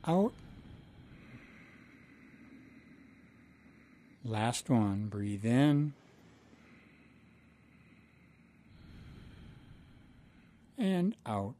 out. 0.06 0.32
Last 4.24 4.70
one. 4.70 5.06
Breathe 5.06 5.44
in. 5.44 5.92
And 10.86 11.16
out. 11.26 11.56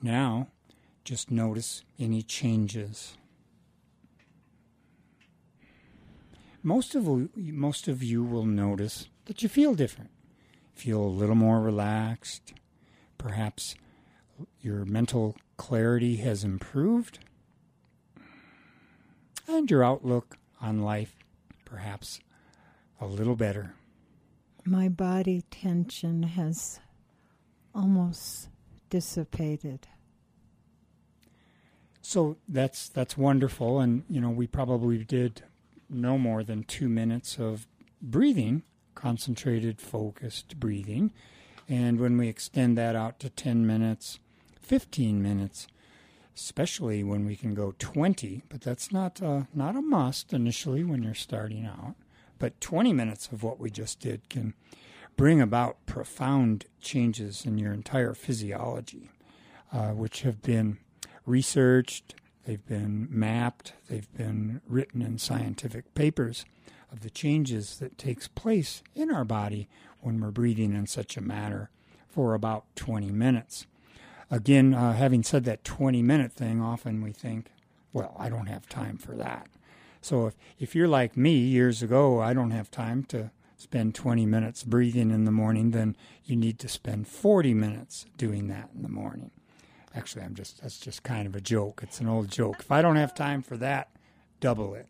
Now, 0.00 0.46
just 1.02 1.32
notice 1.32 1.82
any 1.98 2.22
changes. 2.22 3.16
Most 6.62 6.94
of 6.94 7.08
most 7.34 7.88
of 7.88 8.04
you 8.04 8.22
will 8.22 8.46
notice 8.46 9.08
that 9.24 9.42
you 9.42 9.48
feel 9.48 9.74
different. 9.74 10.10
Feel 10.74 11.00
a 11.00 11.18
little 11.18 11.34
more 11.34 11.60
relaxed. 11.60 12.52
Perhaps 13.18 13.74
your 14.60 14.84
mental 14.84 15.34
clarity 15.56 16.18
has 16.18 16.44
improved. 16.44 17.18
And 19.48 19.68
your 19.68 19.82
outlook 19.82 20.38
on 20.60 20.82
life 20.82 21.16
perhaps 21.66 22.20
a 22.98 23.06
little 23.06 23.36
better. 23.36 23.74
My 24.64 24.88
body 24.88 25.44
tension 25.50 26.22
has 26.22 26.80
almost 27.74 28.48
dissipated. 28.88 29.86
So 32.00 32.36
that's 32.48 32.88
that's 32.88 33.18
wonderful, 33.18 33.80
and 33.80 34.04
you 34.08 34.20
know 34.20 34.30
we 34.30 34.46
probably 34.46 35.04
did 35.04 35.42
no 35.90 36.16
more 36.16 36.42
than 36.42 36.62
two 36.64 36.88
minutes 36.88 37.36
of 37.38 37.66
breathing, 38.00 38.62
concentrated, 38.94 39.80
focused 39.80 40.58
breathing, 40.58 41.12
and 41.68 42.00
when 42.00 42.16
we 42.16 42.28
extend 42.28 42.78
that 42.78 42.96
out 42.96 43.18
to 43.20 43.28
ten 43.28 43.66
minutes, 43.66 44.20
fifteen 44.60 45.20
minutes, 45.22 45.66
especially 46.36 47.02
when 47.02 47.24
we 47.24 47.34
can 47.34 47.54
go 47.54 47.74
twenty, 47.78 48.42
but 48.48 48.60
that's 48.60 48.92
not 48.92 49.22
uh, 49.22 49.42
not 49.54 49.76
a 49.76 49.82
must 49.82 50.32
initially 50.32 50.84
when 50.84 51.02
you're 51.02 51.14
starting 51.14 51.64
out. 51.64 51.94
But 52.38 52.60
twenty 52.60 52.92
minutes 52.92 53.28
of 53.32 53.42
what 53.42 53.58
we 53.58 53.70
just 53.70 54.00
did 54.00 54.28
can 54.28 54.54
bring 55.16 55.40
about 55.40 55.84
profound 55.86 56.66
changes 56.80 57.46
in 57.46 57.58
your 57.58 57.72
entire 57.72 58.14
physiology, 58.14 59.10
uh, 59.72 59.90
which 59.90 60.22
have 60.22 60.42
been 60.42 60.78
researched, 61.24 62.14
they've 62.44 62.66
been 62.66 63.08
mapped, 63.10 63.72
they've 63.88 64.12
been 64.14 64.60
written 64.68 65.02
in 65.02 65.18
scientific 65.18 65.94
papers 65.94 66.44
of 66.92 67.00
the 67.00 67.10
changes 67.10 67.78
that 67.78 67.98
takes 67.98 68.28
place 68.28 68.82
in 68.94 69.10
our 69.10 69.24
body 69.24 69.68
when 70.00 70.20
we're 70.20 70.30
breathing 70.30 70.74
in 70.74 70.86
such 70.86 71.16
a 71.16 71.20
manner 71.20 71.70
for 72.08 72.34
about 72.34 72.64
20 72.76 73.10
minutes. 73.10 73.66
Again, 74.30 74.74
uh, 74.74 74.92
having 74.94 75.22
said 75.22 75.44
that 75.44 75.64
20 75.64 76.02
minute 76.02 76.32
thing, 76.32 76.60
often 76.60 77.02
we 77.02 77.12
think, 77.12 77.50
well, 77.92 78.16
I 78.18 78.28
don't 78.28 78.46
have 78.46 78.68
time 78.68 78.98
for 78.98 79.12
that. 79.16 79.48
So 80.00 80.26
if, 80.26 80.36
if 80.58 80.74
you're 80.74 80.88
like 80.88 81.16
me 81.16 81.32
years 81.36 81.82
ago, 81.82 82.20
I 82.20 82.32
don't 82.34 82.50
have 82.50 82.70
time 82.70 83.04
to 83.04 83.30
spend 83.56 83.94
20 83.94 84.26
minutes 84.26 84.62
breathing 84.64 85.10
in 85.10 85.24
the 85.24 85.30
morning, 85.30 85.70
then 85.70 85.96
you 86.24 86.36
need 86.36 86.58
to 86.60 86.68
spend 86.68 87.08
40 87.08 87.54
minutes 87.54 88.06
doing 88.16 88.48
that 88.48 88.70
in 88.74 88.82
the 88.82 88.88
morning. 88.88 89.30
Actually, 89.94 90.24
I'm 90.24 90.34
just 90.34 90.60
that's 90.60 90.78
just 90.78 91.02
kind 91.02 91.26
of 91.26 91.34
a 91.34 91.40
joke. 91.40 91.80
It's 91.82 92.00
an 92.00 92.08
old 92.08 92.30
joke. 92.30 92.56
If 92.60 92.70
I 92.70 92.82
don't 92.82 92.96
have 92.96 93.14
time 93.14 93.42
for 93.42 93.56
that, 93.56 93.88
double 94.40 94.74
it. 94.74 94.86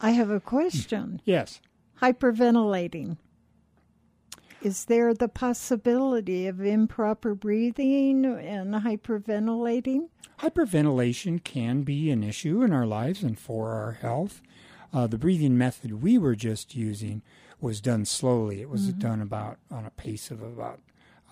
I 0.00 0.10
have 0.10 0.30
a 0.30 0.40
question. 0.40 1.20
Yes. 1.24 1.60
Hyperventilating. 2.00 3.18
Is 4.60 4.86
there 4.86 5.14
the 5.14 5.28
possibility 5.28 6.48
of 6.48 6.60
improper 6.60 7.34
breathing 7.34 8.24
and 8.24 8.74
hyperventilating? 8.74 10.08
Hyperventilation 10.40 11.42
can 11.42 11.82
be 11.82 12.10
an 12.10 12.24
issue 12.24 12.62
in 12.62 12.72
our 12.72 12.86
lives 12.86 13.22
and 13.22 13.38
for 13.38 13.70
our 13.70 13.92
health. 13.92 14.42
Uh, 14.92 15.06
the 15.06 15.18
breathing 15.18 15.56
method 15.56 16.02
we 16.02 16.18
were 16.18 16.34
just 16.34 16.74
using 16.74 17.22
was 17.60 17.80
done 17.80 18.04
slowly. 18.04 18.60
It 18.60 18.68
was 18.68 18.88
mm-hmm. 18.88 18.98
done 18.98 19.20
about 19.20 19.58
on 19.70 19.84
a 19.84 19.90
pace 19.90 20.30
of 20.30 20.42
about 20.42 20.80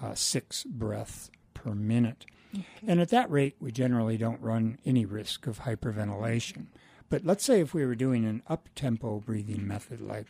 uh, 0.00 0.14
six 0.14 0.64
breaths 0.64 1.30
per 1.54 1.74
minute. 1.74 2.26
Okay. 2.54 2.64
And 2.86 3.00
at 3.00 3.08
that 3.10 3.30
rate, 3.30 3.56
we 3.60 3.72
generally 3.72 4.16
don't 4.16 4.40
run 4.40 4.78
any 4.84 5.04
risk 5.04 5.46
of 5.46 5.60
hyperventilation. 5.60 6.66
But 7.08 7.24
let's 7.24 7.44
say 7.44 7.60
if 7.60 7.74
we 7.74 7.84
were 7.84 7.94
doing 7.94 8.24
an 8.24 8.42
up 8.46 8.68
tempo 8.74 9.20
breathing 9.20 9.66
method 9.66 10.00
like 10.00 10.26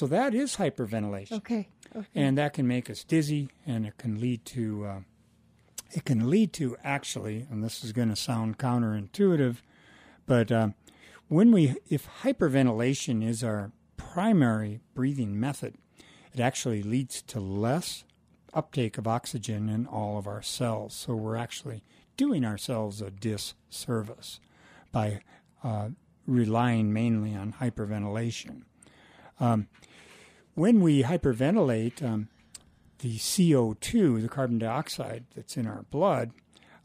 so 0.00 0.06
that 0.06 0.32
is 0.32 0.56
hyperventilation. 0.56 1.32
Okay. 1.32 1.68
okay. 1.94 2.06
And 2.14 2.38
that 2.38 2.54
can 2.54 2.66
make 2.66 2.88
us 2.88 3.04
dizzy 3.04 3.50
and 3.66 3.84
it 3.84 3.98
can 3.98 4.18
lead 4.18 4.46
to 4.46 4.86
uh, 4.86 5.00
it 5.92 6.06
can 6.06 6.30
lead 6.30 6.54
to 6.54 6.74
actually, 6.82 7.46
and 7.50 7.62
this 7.62 7.84
is 7.84 7.92
going 7.92 8.08
to 8.08 8.16
sound 8.16 8.56
counterintuitive, 8.56 9.56
but 10.24 10.50
uh, 10.50 10.68
when 11.28 11.52
we, 11.52 11.76
if 11.90 12.08
hyperventilation 12.22 13.22
is 13.22 13.44
our 13.44 13.72
primary 13.98 14.80
breathing 14.94 15.38
method, 15.38 15.74
it 16.32 16.40
actually 16.40 16.82
leads 16.82 17.20
to 17.20 17.38
less 17.38 18.04
uptake 18.54 18.96
of 18.96 19.06
oxygen 19.06 19.68
in 19.68 19.86
all 19.86 20.16
of 20.16 20.26
our 20.26 20.40
cells. 20.40 20.94
So 20.94 21.14
we're 21.14 21.36
actually 21.36 21.82
doing 22.16 22.42
ourselves 22.42 23.02
a 23.02 23.10
disservice 23.10 24.40
by 24.92 25.20
uh, 25.62 25.90
relying 26.26 26.90
mainly 26.90 27.34
on 27.34 27.52
hyperventilation. 27.60 28.62
Um, 29.38 29.68
when 30.60 30.82
we 30.82 31.02
hyperventilate, 31.02 32.02
um, 32.02 32.28
the 32.98 33.16
CO2, 33.16 34.20
the 34.20 34.28
carbon 34.28 34.58
dioxide 34.58 35.24
that's 35.34 35.56
in 35.56 35.66
our 35.66 35.86
blood, 35.90 36.32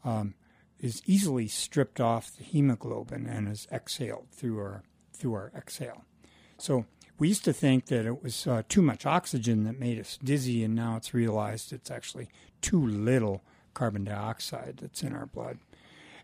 um, 0.02 0.32
is 0.80 1.02
easily 1.04 1.46
stripped 1.46 2.00
off 2.00 2.34
the 2.34 2.42
hemoglobin 2.42 3.26
and 3.26 3.46
is 3.46 3.68
exhaled 3.70 4.28
through 4.32 4.58
our 4.58 4.82
through 5.12 5.34
our 5.34 5.52
exhale. 5.54 6.04
So 6.56 6.86
we 7.18 7.28
used 7.28 7.44
to 7.44 7.52
think 7.52 7.86
that 7.86 8.06
it 8.06 8.22
was 8.22 8.46
uh, 8.46 8.62
too 8.66 8.80
much 8.80 9.04
oxygen 9.04 9.64
that 9.64 9.78
made 9.78 9.98
us 9.98 10.18
dizzy, 10.24 10.64
and 10.64 10.74
now 10.74 10.96
it's 10.96 11.12
realized 11.12 11.70
it's 11.70 11.90
actually 11.90 12.30
too 12.62 12.80
little 12.86 13.42
carbon 13.74 14.04
dioxide 14.04 14.78
that's 14.80 15.02
in 15.02 15.14
our 15.14 15.26
blood. 15.26 15.58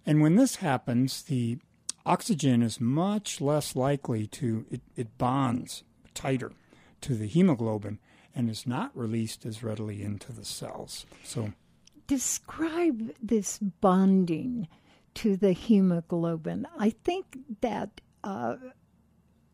And 0.06 0.22
when 0.22 0.36
this 0.36 0.56
happens, 0.56 1.22
the 1.22 1.58
oxygen 2.06 2.62
is 2.62 2.80
much 2.80 3.42
less 3.42 3.76
likely 3.76 4.26
to 4.28 4.64
it, 4.70 4.80
it 4.96 5.18
bonds 5.18 5.84
tighter 6.14 6.52
to 7.02 7.14
the 7.14 7.26
hemoglobin 7.26 7.98
and 8.34 8.48
is 8.48 8.66
not 8.66 8.96
released 8.96 9.44
as 9.44 9.62
readily 9.62 10.02
into 10.02 10.32
the 10.32 10.44
cells. 10.44 11.06
So 11.24 11.52
describe 12.06 13.12
this 13.22 13.58
bonding 13.58 14.68
to 15.14 15.36
the 15.36 15.52
hemoglobin. 15.52 16.66
I 16.78 16.90
think 16.90 17.38
that 17.60 18.00
uh, 18.24 18.56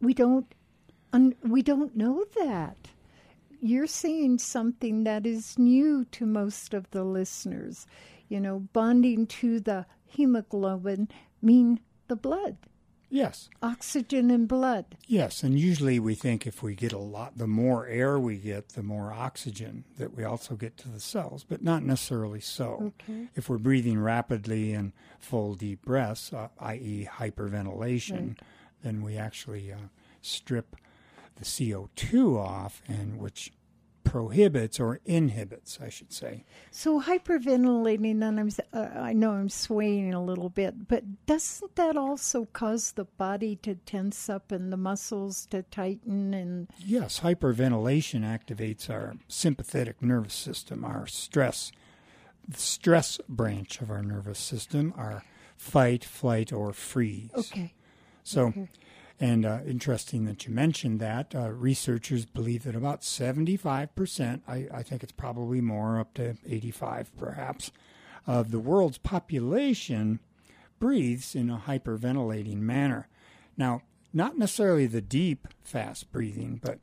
we 0.01 0.15
don't 0.15 0.53
un- 1.13 1.35
we 1.43 1.63
don't 1.63 1.97
know 1.97 2.25
that. 2.37 2.77
You're 3.61 3.89
saying 3.89 4.39
something 4.39 5.03
that 5.05 5.27
is 5.27 5.59
new 5.59 6.05
to 6.13 6.27
most 6.27 6.75
of 6.75 6.91
the 6.91 7.03
listeners. 7.03 7.87
You 8.29 8.41
know, 8.41 8.61
bonding 8.73 9.27
to 9.27 9.59
the 9.59 9.87
hemoglobin 10.07 11.09
mean 11.43 11.81
the 12.07 12.17
blood. 12.17 12.57
Yes. 13.11 13.49
Oxygen 13.63 14.31
in 14.31 14.47
blood. 14.47 14.85
Yes, 15.07 15.43
and 15.43 15.59
usually 15.59 15.99
we 15.99 16.15
think 16.15 16.47
if 16.47 16.63
we 16.63 16.75
get 16.75 16.93
a 16.93 16.99
lot, 16.99 17.39
the 17.39 17.47
more 17.47 17.87
air 17.87 18.19
we 18.19 18.37
get, 18.37 18.71
the 18.71 18.83
more 18.83 19.13
oxygen 19.13 19.85
that 19.97 20.15
we 20.15 20.25
also 20.25 20.57
get 20.57 20.77
to 20.79 20.89
the 20.89 21.01
cells, 21.01 21.45
but 21.49 21.63
not 21.63 21.83
necessarily 21.83 22.41
so. 22.41 22.93
Okay. 23.03 23.29
If 23.35 23.49
we're 23.49 23.59
breathing 23.59 23.99
rapidly 23.99 24.75
and 24.75 24.93
full 25.19 25.55
deep 25.55 25.83
breaths, 25.85 26.33
uh, 26.33 26.49
i.e., 26.61 27.09
hyperventilation, 27.11 28.29
right. 28.29 28.43
then 28.83 29.03
we 29.03 29.17
actually 29.17 29.73
uh, 29.73 29.89
strip 30.21 30.77
the 31.37 31.45
CO2 31.45 32.37
off, 32.37 32.83
and 32.89 33.19
which 33.19 33.53
prohibits 34.11 34.81
or 34.81 35.01
inhibits, 35.05 35.79
I 35.83 35.89
should 35.89 36.13
say. 36.13 36.45
So 36.71 37.01
hyperventilating, 37.01 38.23
and 38.23 38.41
I'm, 38.41 38.51
uh, 38.73 38.99
I 38.99 39.13
know 39.13 39.33
I'm 39.33 39.49
swaying 39.49 40.15
a 40.15 40.23
little 40.23 40.49
bit, 40.49 40.89
but 40.89 41.27
doesn't 41.27 41.77
that 41.77 41.97
also 41.97 42.47
cause 42.47 42.93
the 42.93 43.05
body 43.05 43.57
to 43.57 43.75
tense 43.75 44.29
up 44.29 44.51
and 44.51 44.73
the 44.73 44.77
muscles 44.77 45.47
to 45.47 45.63
tighten? 45.63 46.35
And 46.35 46.69
yes, 46.79 47.21
hyperventilation 47.21 48.23
activates 48.23 48.89
our 48.89 49.17
sympathetic 49.29 50.03
nervous 50.03 50.35
system, 50.35 50.85
our 50.85 51.07
stress, 51.07 51.71
the 52.47 52.59
stress 52.59 53.21
branch 53.29 53.81
of 53.81 53.91
our 53.91 54.03
nervous 54.03 54.39
system, 54.39 54.95
our 54.97 55.23
fight, 55.57 56.05
flight, 56.05 56.53
or 56.53 56.73
freeze. 56.73 57.31
Okay. 57.35 57.75
So. 58.23 58.47
Okay 58.47 58.69
and 59.21 59.45
uh, 59.45 59.61
interesting 59.67 60.25
that 60.27 60.47
you 60.47 60.55
mentioned 60.55 61.01
that. 61.01 61.35
Uh, 61.35 61.51
researchers 61.51 62.25
believe 62.25 62.65
that 62.65 62.77
about 62.77 63.01
75%, 63.01 64.41
I, 64.47 64.69
I, 64.73 64.83
think 64.83 65.03
it's 65.03 65.13
probably 65.13 65.61
more, 65.61 65.99
up 65.99 66.15
to 66.15 66.37
85 66.47 67.17
perhaps, 67.17 67.73
of 68.27 68.51
the 68.51 68.61
world's 68.61 68.99
population 68.99 70.21
breathes 70.79 71.35
in 71.35 71.51
a 71.51 71.63
hyperventilating 71.67 72.59
manner. 72.59 73.09
Now, 73.57 73.83
not 74.13 74.39
necessarily 74.39 74.87
the 74.87 75.01
deep, 75.01 75.49
fast 75.63 76.13
breathing, 76.13 76.61
but 76.63 76.79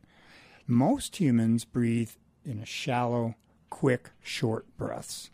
most 0.68 1.18
humans 1.18 1.64
breathe 1.64 2.12
in 2.44 2.60
a 2.60 2.66
shallow, 2.66 3.36
quick, 3.70 4.12
short 4.22 4.66
breaths. 4.78 5.30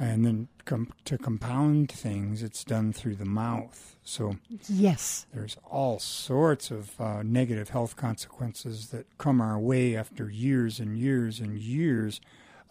And 0.00 0.24
then 0.24 0.48
com- 0.64 0.92
to 1.06 1.18
compound 1.18 1.90
things, 1.90 2.42
it's 2.42 2.62
done 2.62 2.92
through 2.92 3.16
the 3.16 3.24
mouth. 3.24 3.96
So 4.04 4.36
yes, 4.68 5.26
there's 5.34 5.56
all 5.68 5.98
sorts 5.98 6.70
of 6.70 7.00
uh, 7.00 7.22
negative 7.24 7.70
health 7.70 7.96
consequences 7.96 8.88
that 8.88 9.06
come 9.18 9.40
our 9.40 9.58
way 9.58 9.96
after 9.96 10.30
years 10.30 10.78
and 10.78 10.96
years 10.96 11.40
and 11.40 11.58
years 11.58 12.20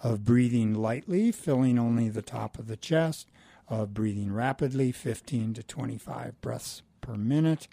of 0.01 0.23
breathing 0.23 0.73
lightly, 0.73 1.31
filling 1.31 1.77
only 1.77 2.09
the 2.09 2.21
top 2.21 2.57
of 2.57 2.67
the 2.67 2.77
chest, 2.77 3.27
of 3.67 3.93
breathing 3.93 4.31
rapidly, 4.31 4.91
15 4.91 5.53
to 5.55 5.63
25 5.63 6.39
breaths 6.39 6.81
per 7.01 7.15
minute, 7.15 7.67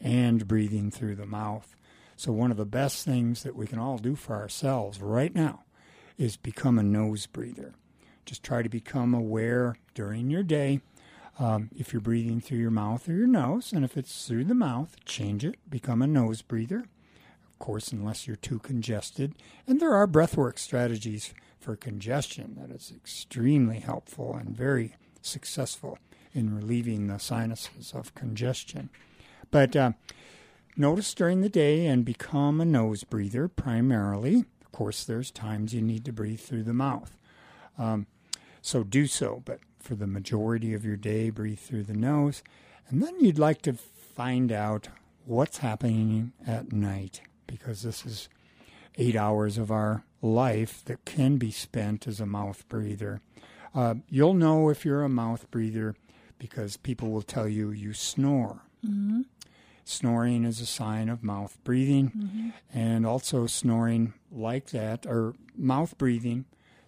and 0.00 0.46
breathing 0.46 0.90
through 0.90 1.14
the 1.14 1.26
mouth. 1.26 1.76
So, 2.16 2.32
one 2.32 2.50
of 2.50 2.56
the 2.56 2.66
best 2.66 3.04
things 3.04 3.42
that 3.42 3.56
we 3.56 3.66
can 3.66 3.78
all 3.78 3.98
do 3.98 4.14
for 4.14 4.34
ourselves 4.34 5.00
right 5.00 5.34
now 5.34 5.64
is 6.18 6.36
become 6.36 6.78
a 6.78 6.82
nose 6.82 7.26
breather. 7.26 7.74
Just 8.24 8.42
try 8.42 8.62
to 8.62 8.68
become 8.68 9.14
aware 9.14 9.76
during 9.94 10.30
your 10.30 10.42
day 10.42 10.80
um, 11.38 11.70
if 11.76 11.92
you're 11.92 12.00
breathing 12.00 12.40
through 12.40 12.58
your 12.58 12.70
mouth 12.70 13.08
or 13.08 13.12
your 13.12 13.26
nose, 13.26 13.72
and 13.72 13.84
if 13.84 13.96
it's 13.96 14.26
through 14.26 14.44
the 14.44 14.54
mouth, 14.54 14.96
change 15.04 15.44
it, 15.44 15.56
become 15.68 16.02
a 16.02 16.06
nose 16.06 16.42
breather. 16.42 16.78
Of 16.80 17.58
course, 17.58 17.92
unless 17.92 18.26
you're 18.26 18.36
too 18.36 18.58
congested. 18.58 19.34
And 19.66 19.80
there 19.80 19.94
are 19.94 20.06
breathwork 20.06 20.58
strategies 20.58 21.32
for 21.58 21.76
congestion 21.76 22.56
that 22.60 22.74
is 22.74 22.92
extremely 22.94 23.80
helpful 23.80 24.34
and 24.34 24.56
very 24.56 24.96
successful 25.20 25.98
in 26.34 26.54
relieving 26.54 27.06
the 27.06 27.18
sinuses 27.18 27.92
of 27.94 28.14
congestion. 28.14 28.90
But 29.50 29.76
uh, 29.76 29.92
notice 30.76 31.14
during 31.14 31.40
the 31.40 31.48
day 31.48 31.86
and 31.86 32.04
become 32.04 32.60
a 32.60 32.64
nose 32.64 33.04
breather 33.04 33.48
primarily. 33.48 34.44
Of 34.64 34.72
course, 34.72 35.04
there's 35.04 35.30
times 35.30 35.74
you 35.74 35.82
need 35.82 36.04
to 36.06 36.12
breathe 36.12 36.40
through 36.40 36.64
the 36.64 36.74
mouth. 36.74 37.16
Um, 37.78 38.06
so 38.62 38.84
do 38.84 39.06
so, 39.06 39.42
but 39.44 39.58
for 39.80 39.96
the 39.96 40.06
majority 40.06 40.72
of 40.72 40.84
your 40.84 40.96
day, 40.96 41.28
breathe 41.28 41.58
through 41.58 41.82
the 41.82 41.96
nose. 41.96 42.42
And 42.88 43.02
then 43.02 43.20
you'd 43.20 43.38
like 43.38 43.60
to 43.62 43.74
find 43.74 44.52
out 44.52 44.88
what's 45.26 45.58
happening 45.58 46.32
at 46.46 46.72
night 46.72 47.20
because 47.46 47.82
this 47.82 48.06
is 48.06 48.28
eight 48.96 49.16
hours 49.16 49.58
of 49.58 49.70
our 49.70 50.04
life 50.20 50.84
that 50.84 51.04
can 51.04 51.36
be 51.36 51.50
spent 51.50 52.06
as 52.06 52.20
a 52.20 52.26
mouth 52.26 52.66
breather. 52.68 53.20
Uh, 53.74 53.96
you'll 54.08 54.34
know 54.34 54.68
if 54.68 54.84
you're 54.84 55.02
a 55.02 55.08
mouth 55.08 55.50
breather 55.50 55.96
because 56.38 56.76
people 56.76 57.10
will 57.10 57.22
tell 57.22 57.48
you 57.48 57.70
you 57.70 57.92
snore. 57.92 58.62
Mm-hmm. 58.86 59.22
Snoring 59.84 60.44
is 60.44 60.60
a 60.60 60.66
sign 60.66 61.08
of 61.08 61.24
mouth 61.24 61.58
breathing, 61.64 62.12
mm-hmm. 62.16 62.48
and 62.72 63.04
also 63.04 63.46
snoring 63.46 64.14
like 64.30 64.70
that, 64.70 65.06
or 65.06 65.34
mouth 65.56 65.98
breathing 65.98 66.44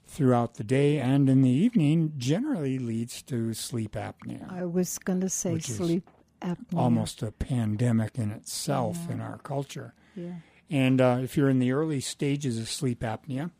throughout 0.06 0.54
the 0.54 0.64
day 0.64 0.98
and 0.98 1.28
in 1.28 1.42
the 1.42 1.50
evening, 1.50 2.12
generally 2.16 2.78
leads 2.78 3.22
to 3.22 3.54
sleep 3.54 3.92
apnea. 3.92 4.50
I 4.52 4.64
was 4.64 4.98
going 4.98 5.20
to 5.20 5.28
say 5.28 5.58
sleep 5.58 6.08
apnea. 6.40 6.76
Almost 6.76 7.22
a 7.22 7.32
pandemic 7.32 8.18
in 8.18 8.30
itself 8.30 8.98
yeah. 9.06 9.14
in 9.14 9.20
our 9.20 9.38
culture. 9.38 9.94
Yeah. 10.14 10.34
And 10.70 11.00
uh, 11.00 11.18
if 11.22 11.36
you're 11.36 11.50
in 11.50 11.58
the 11.58 11.72
early 11.72 12.00
stages 12.00 12.58
of 12.58 12.68
sleep 12.68 13.00
apnea, 13.00 13.50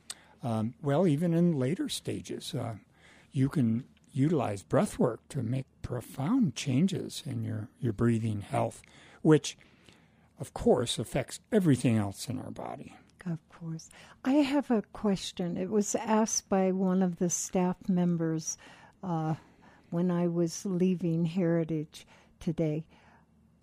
um, 0.43 0.75
well, 0.83 1.07
even 1.07 1.35
in 1.35 1.59
later 1.59 1.89
stages, 1.89 2.55
uh, 2.55 2.75
you 3.33 3.49
can 3.49 3.85
utilize 4.13 4.63
breath 4.63 4.99
work 4.99 5.27
to 5.29 5.43
make 5.43 5.67
profound 5.83 6.55
changes 6.55 7.23
in 7.27 7.43
your, 7.43 7.69
your 7.81 7.93
breathing 7.93 8.43
health, 8.43 8.83
which, 9.23 9.57
of 10.39 10.55
course, 10.55 10.99
affects 10.99 11.41
everything 11.51 11.97
else 11.97 12.29
in 12.29 12.39
our 12.39 12.51
body. 12.51 12.95
Of 13.27 13.39
course. 13.49 13.89
I 14.25 14.33
have 14.35 14.71
a 14.71 14.83
question. 14.93 15.57
It 15.57 15.71
was 15.71 15.95
asked 15.95 16.49
by 16.49 16.73
one 16.73 17.03
of 17.03 17.17
the 17.17 17.31
staff 17.31 17.89
members 17.89 18.59
uh, 19.03 19.35
when 19.91 20.11
I 20.11 20.27
was 20.27 20.67
leaving 20.67 21.25
Heritage 21.25 22.07
today. 22.39 22.85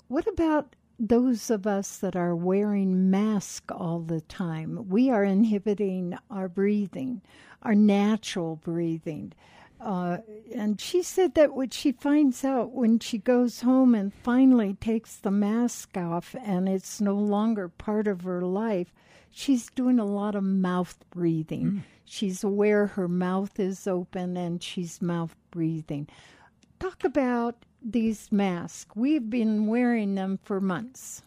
What 0.08 0.28
about 0.28 0.76
those 1.00 1.50
of 1.52 1.68
us 1.68 1.98
that 2.00 2.16
are 2.16 2.36
wearing 2.36 3.12
masks 3.12 3.74
all 3.76 4.00
the 4.00 4.22
time? 4.22 4.90
We 4.90 5.12
are 5.12 5.24
inhibiting 5.24 6.18
our 6.32 6.50
breathing, 6.50 7.22
our 7.62 7.76
natural 7.76 8.56
breathing. 8.56 9.34
Uh, 9.82 10.18
and 10.54 10.80
she 10.80 11.02
said 11.02 11.34
that 11.34 11.54
what 11.54 11.74
she 11.74 11.92
finds 11.92 12.46
out 12.46 12.72
when 12.72 13.00
she 13.00 13.18
goes 13.18 13.62
home 13.62 13.96
and 13.96 14.14
finally 14.14 14.76
takes 14.76 15.16
the 15.16 15.32
mask 15.32 15.98
off 15.98 16.36
and 16.44 16.70
it's 16.70 17.02
no 17.02 17.16
longer 17.16 17.68
part 17.68 18.08
of 18.08 18.22
her 18.22 18.42
life, 18.42 18.94
she's 19.32 19.72
doing 19.72 19.98
a 19.98 20.06
lot 20.06 20.36
of 20.36 20.44
mouth 20.44 20.98
breathing. 21.10 21.66
Mm. 21.66 21.82
She's 22.06 22.44
aware 22.44 22.88
her 22.88 23.08
mouth 23.08 23.60
is 23.60 23.88
open 23.88 24.38
and 24.38 24.62
she's 24.62 25.02
mouth 25.02 25.36
breathing. 25.50 26.08
Talk 26.80 27.04
about 27.04 27.66
these 27.82 28.32
masks. 28.32 28.92
We've 28.96 29.30
been 29.30 29.66
wearing 29.66 30.14
them 30.16 30.40
for 30.44 30.62
months. 30.62 31.24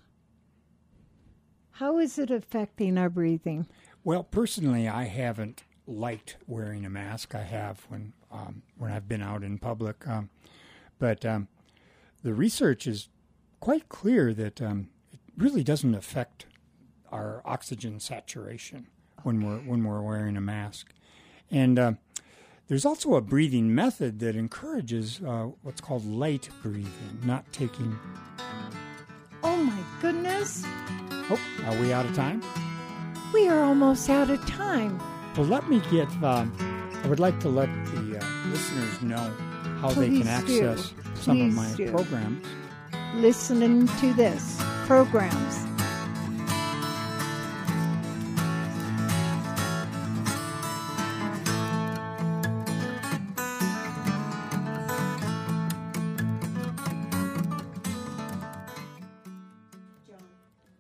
How 1.73 1.99
is 1.99 2.19
it 2.19 2.31
affecting 2.31 2.99
our 2.99 3.11
breathing? 3.11 3.67
Well, 4.05 4.23
personally, 4.23 4.87
I 4.87 5.05
haven't 5.05 5.65
liked 5.87 6.37
wearing 6.47 6.85
a 6.85 6.91
mask. 6.91 7.35
I 7.35 7.43
have 7.43 7.81
when 7.89 8.13
um, 8.35 8.63
when 8.77 8.91
I've 8.91 9.09
been 9.09 9.23
out 9.23 9.43
in 9.43 9.59
public, 9.59 10.07
um, 10.07 10.29
but 10.99 11.25
um, 11.25 11.49
the 12.23 12.35
research 12.35 12.87
is 12.87 13.09
quite 13.61 13.89
clear 13.89 14.35
that 14.35 14.61
um, 14.61 14.89
it 15.13 15.21
really 15.39 15.63
doesn't 15.63 15.95
affect 15.95 16.47
our 17.13 17.41
oxygen 17.45 18.01
saturation 18.01 18.89
when 19.23 19.41
we're 19.41 19.59
when 19.59 19.85
we're 19.85 20.03
wearing 20.03 20.37
a 20.37 20.41
mask, 20.41 20.93
and 21.51 21.79
uh, 21.79 21.93
there's 22.67 22.85
also 22.85 23.15
a 23.15 23.21
breathing 23.21 23.75
method 23.75 24.19
that 24.19 24.35
encourages 24.37 25.21
uh, 25.23 25.49
what's 25.63 25.81
called 25.81 26.05
light 26.05 26.49
breathing, 26.63 27.21
not 27.23 27.51
taking. 27.53 27.97
Oh 29.43 29.57
my 29.57 29.79
goodness! 30.03 30.65
Oh, 31.31 31.41
are 31.67 31.81
we 31.81 31.93
out 31.93 32.05
of 32.05 32.15
time? 32.17 32.43
We 33.33 33.49
are 33.49 33.63
almost 33.63 34.11
out 34.11 34.31
of 34.31 34.45
time. 34.47 35.01
Well, 35.37 35.47
let 35.47 35.69
me 35.69 35.81
get. 35.91 36.09
Uh, 36.23 36.47
I 37.05 37.07
would 37.07 37.21
like 37.21 37.39
to 37.41 37.51
let 37.51 37.69
the 37.87 38.19
uh, 38.19 38.49
listeners 38.49 39.03
know 39.03 39.31
how 39.83 39.91
Please 39.91 40.11
they 40.11 40.19
can 40.21 40.29
access 40.29 40.89
do. 40.89 41.03
some 41.17 41.37
Please 41.37 41.49
of 41.51 41.55
my 41.55 41.73
do. 41.77 41.91
programs. 41.91 42.47
Listening 43.17 43.87
to 44.01 44.15
this 44.15 44.57
programs. 44.87 45.67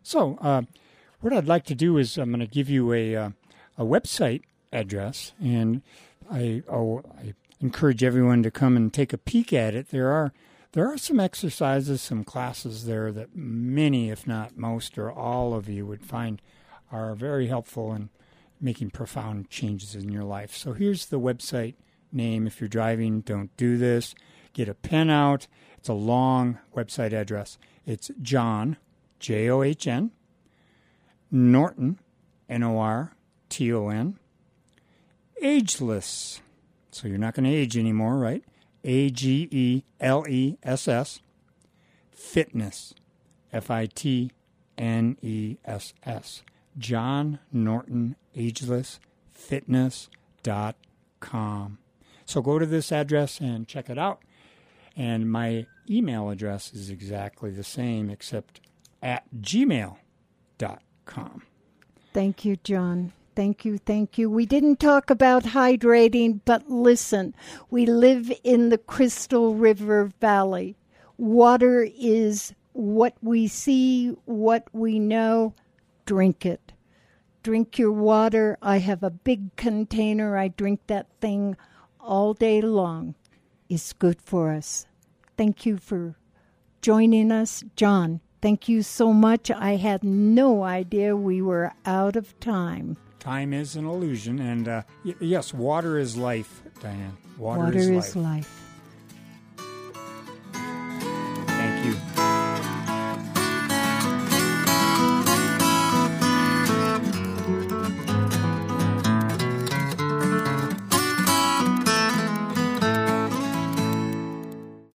So, 0.02 0.38
uh, 0.40 0.62
what 1.20 1.32
I'd 1.32 1.48
like 1.48 1.64
to 1.64 1.74
do 1.74 1.98
is 1.98 2.16
I'm 2.18 2.30
going 2.30 2.40
to 2.40 2.46
give 2.46 2.70
you 2.70 2.92
a 2.92 3.16
uh, 3.16 3.30
a 3.76 3.84
website 3.84 4.42
address, 4.72 5.32
and 5.42 5.82
I 6.30 6.62
oh, 6.68 7.02
I 7.18 7.34
encourage 7.60 8.02
everyone 8.02 8.42
to 8.42 8.50
come 8.50 8.76
and 8.76 8.92
take 8.92 9.12
a 9.12 9.18
peek 9.18 9.52
at 9.52 9.74
it. 9.74 9.90
There 9.90 10.10
are 10.10 10.32
there 10.72 10.90
are 10.92 10.98
some 10.98 11.20
exercises, 11.20 12.02
some 12.02 12.24
classes 12.24 12.84
there 12.86 13.12
that 13.12 13.36
many, 13.36 14.10
if 14.10 14.26
not 14.26 14.56
most, 14.56 14.98
or 14.98 15.10
all 15.10 15.54
of 15.54 15.68
you 15.68 15.86
would 15.86 16.04
find 16.04 16.42
are 16.90 17.14
very 17.14 17.46
helpful 17.46 17.92
in 17.92 18.10
making 18.60 18.90
profound 18.90 19.50
changes 19.50 19.94
in 19.94 20.10
your 20.10 20.24
life. 20.24 20.56
So 20.56 20.72
here's 20.72 21.06
the 21.06 21.20
website 21.20 21.74
name. 22.12 22.46
If 22.46 22.60
you're 22.60 22.68
driving, 22.68 23.20
don't 23.20 23.56
do 23.56 23.76
this. 23.76 24.14
Get 24.52 24.68
a 24.68 24.74
pen 24.74 25.10
out. 25.10 25.46
It's 25.78 25.88
a 25.88 25.94
long 25.94 26.58
website 26.74 27.12
address. 27.12 27.58
It's 27.86 28.10
John 28.22 28.76
J 29.18 29.48
O 29.50 29.62
H 29.62 29.86
N, 29.86 30.10
Norton, 31.30 32.00
N 32.48 32.62
O 32.62 32.78
R 32.78 33.14
T 33.48 33.72
O 33.72 33.88
N, 33.88 34.18
ageless. 35.44 36.40
So 36.90 37.06
you're 37.06 37.18
not 37.18 37.34
going 37.34 37.44
to 37.44 37.54
age 37.54 37.76
anymore, 37.76 38.16
right? 38.16 38.42
A 38.82 39.10
G 39.10 39.46
E 39.50 39.82
L 40.00 40.24
E 40.28 40.56
S 40.62 40.88
S, 40.88 41.20
fitness, 42.10 42.94
F 43.52 43.70
I 43.70 43.84
T 43.86 44.32
N 44.76 45.16
E 45.22 45.58
S 45.64 45.94
S. 46.04 46.42
John 46.76 47.38
Norton 47.52 48.16
Ageless 48.34 48.98
Fitness.com. 49.30 51.78
So 52.24 52.40
go 52.40 52.58
to 52.58 52.66
this 52.66 52.90
address 52.90 53.40
and 53.40 53.68
check 53.68 53.90
it 53.90 53.98
out. 53.98 54.22
And 54.96 55.30
my 55.30 55.66
email 55.90 56.30
address 56.30 56.72
is 56.72 56.88
exactly 56.88 57.50
the 57.50 57.64
same, 57.64 58.08
except 58.08 58.60
at 59.02 59.24
gmail.com. 59.40 59.98
Thank 62.12 62.44
you, 62.44 62.56
John. 62.62 63.12
Thank 63.34 63.64
you, 63.64 63.78
thank 63.78 64.16
you. 64.16 64.30
We 64.30 64.46
didn't 64.46 64.78
talk 64.78 65.10
about 65.10 65.42
hydrating, 65.42 66.40
but 66.44 66.70
listen, 66.70 67.34
we 67.68 67.84
live 67.84 68.32
in 68.44 68.68
the 68.68 68.78
Crystal 68.78 69.54
River 69.54 70.12
Valley. 70.20 70.76
Water 71.18 71.86
is 71.98 72.54
what 72.72 73.16
we 73.20 73.48
see, 73.48 74.10
what 74.24 74.68
we 74.72 75.00
know, 75.00 75.52
drink 76.06 76.46
it. 76.46 76.72
Drink 77.42 77.76
your 77.76 77.92
water. 77.92 78.56
I 78.62 78.78
have 78.78 79.02
a 79.02 79.10
big 79.10 79.54
container. 79.56 80.36
I 80.36 80.48
drink 80.48 80.80
that 80.86 81.08
thing 81.20 81.56
all 82.00 82.34
day 82.34 82.60
long. 82.60 83.16
It's 83.68 83.92
good 83.92 84.22
for 84.22 84.52
us. 84.52 84.86
Thank 85.36 85.66
you 85.66 85.76
for 85.76 86.16
joining 86.82 87.32
us. 87.32 87.64
John, 87.74 88.20
thank 88.40 88.68
you 88.68 88.82
so 88.82 89.12
much. 89.12 89.50
I 89.50 89.76
had 89.76 90.04
no 90.04 90.62
idea 90.62 91.16
we 91.16 91.42
were 91.42 91.72
out 91.84 92.14
of 92.14 92.38
time. 92.38 92.96
Time 93.24 93.54
is 93.54 93.74
an 93.76 93.86
illusion, 93.86 94.38
and 94.38 94.68
uh, 94.68 94.82
y- 95.04 95.14
yes, 95.18 95.54
water 95.54 95.98
is 95.98 96.16
life, 96.16 96.62
Diane. 96.80 97.16
Water, 97.38 97.60
Water 97.62 97.78
is, 97.78 97.88
is 97.88 98.16
life. 98.16 98.16
life. 98.16 98.63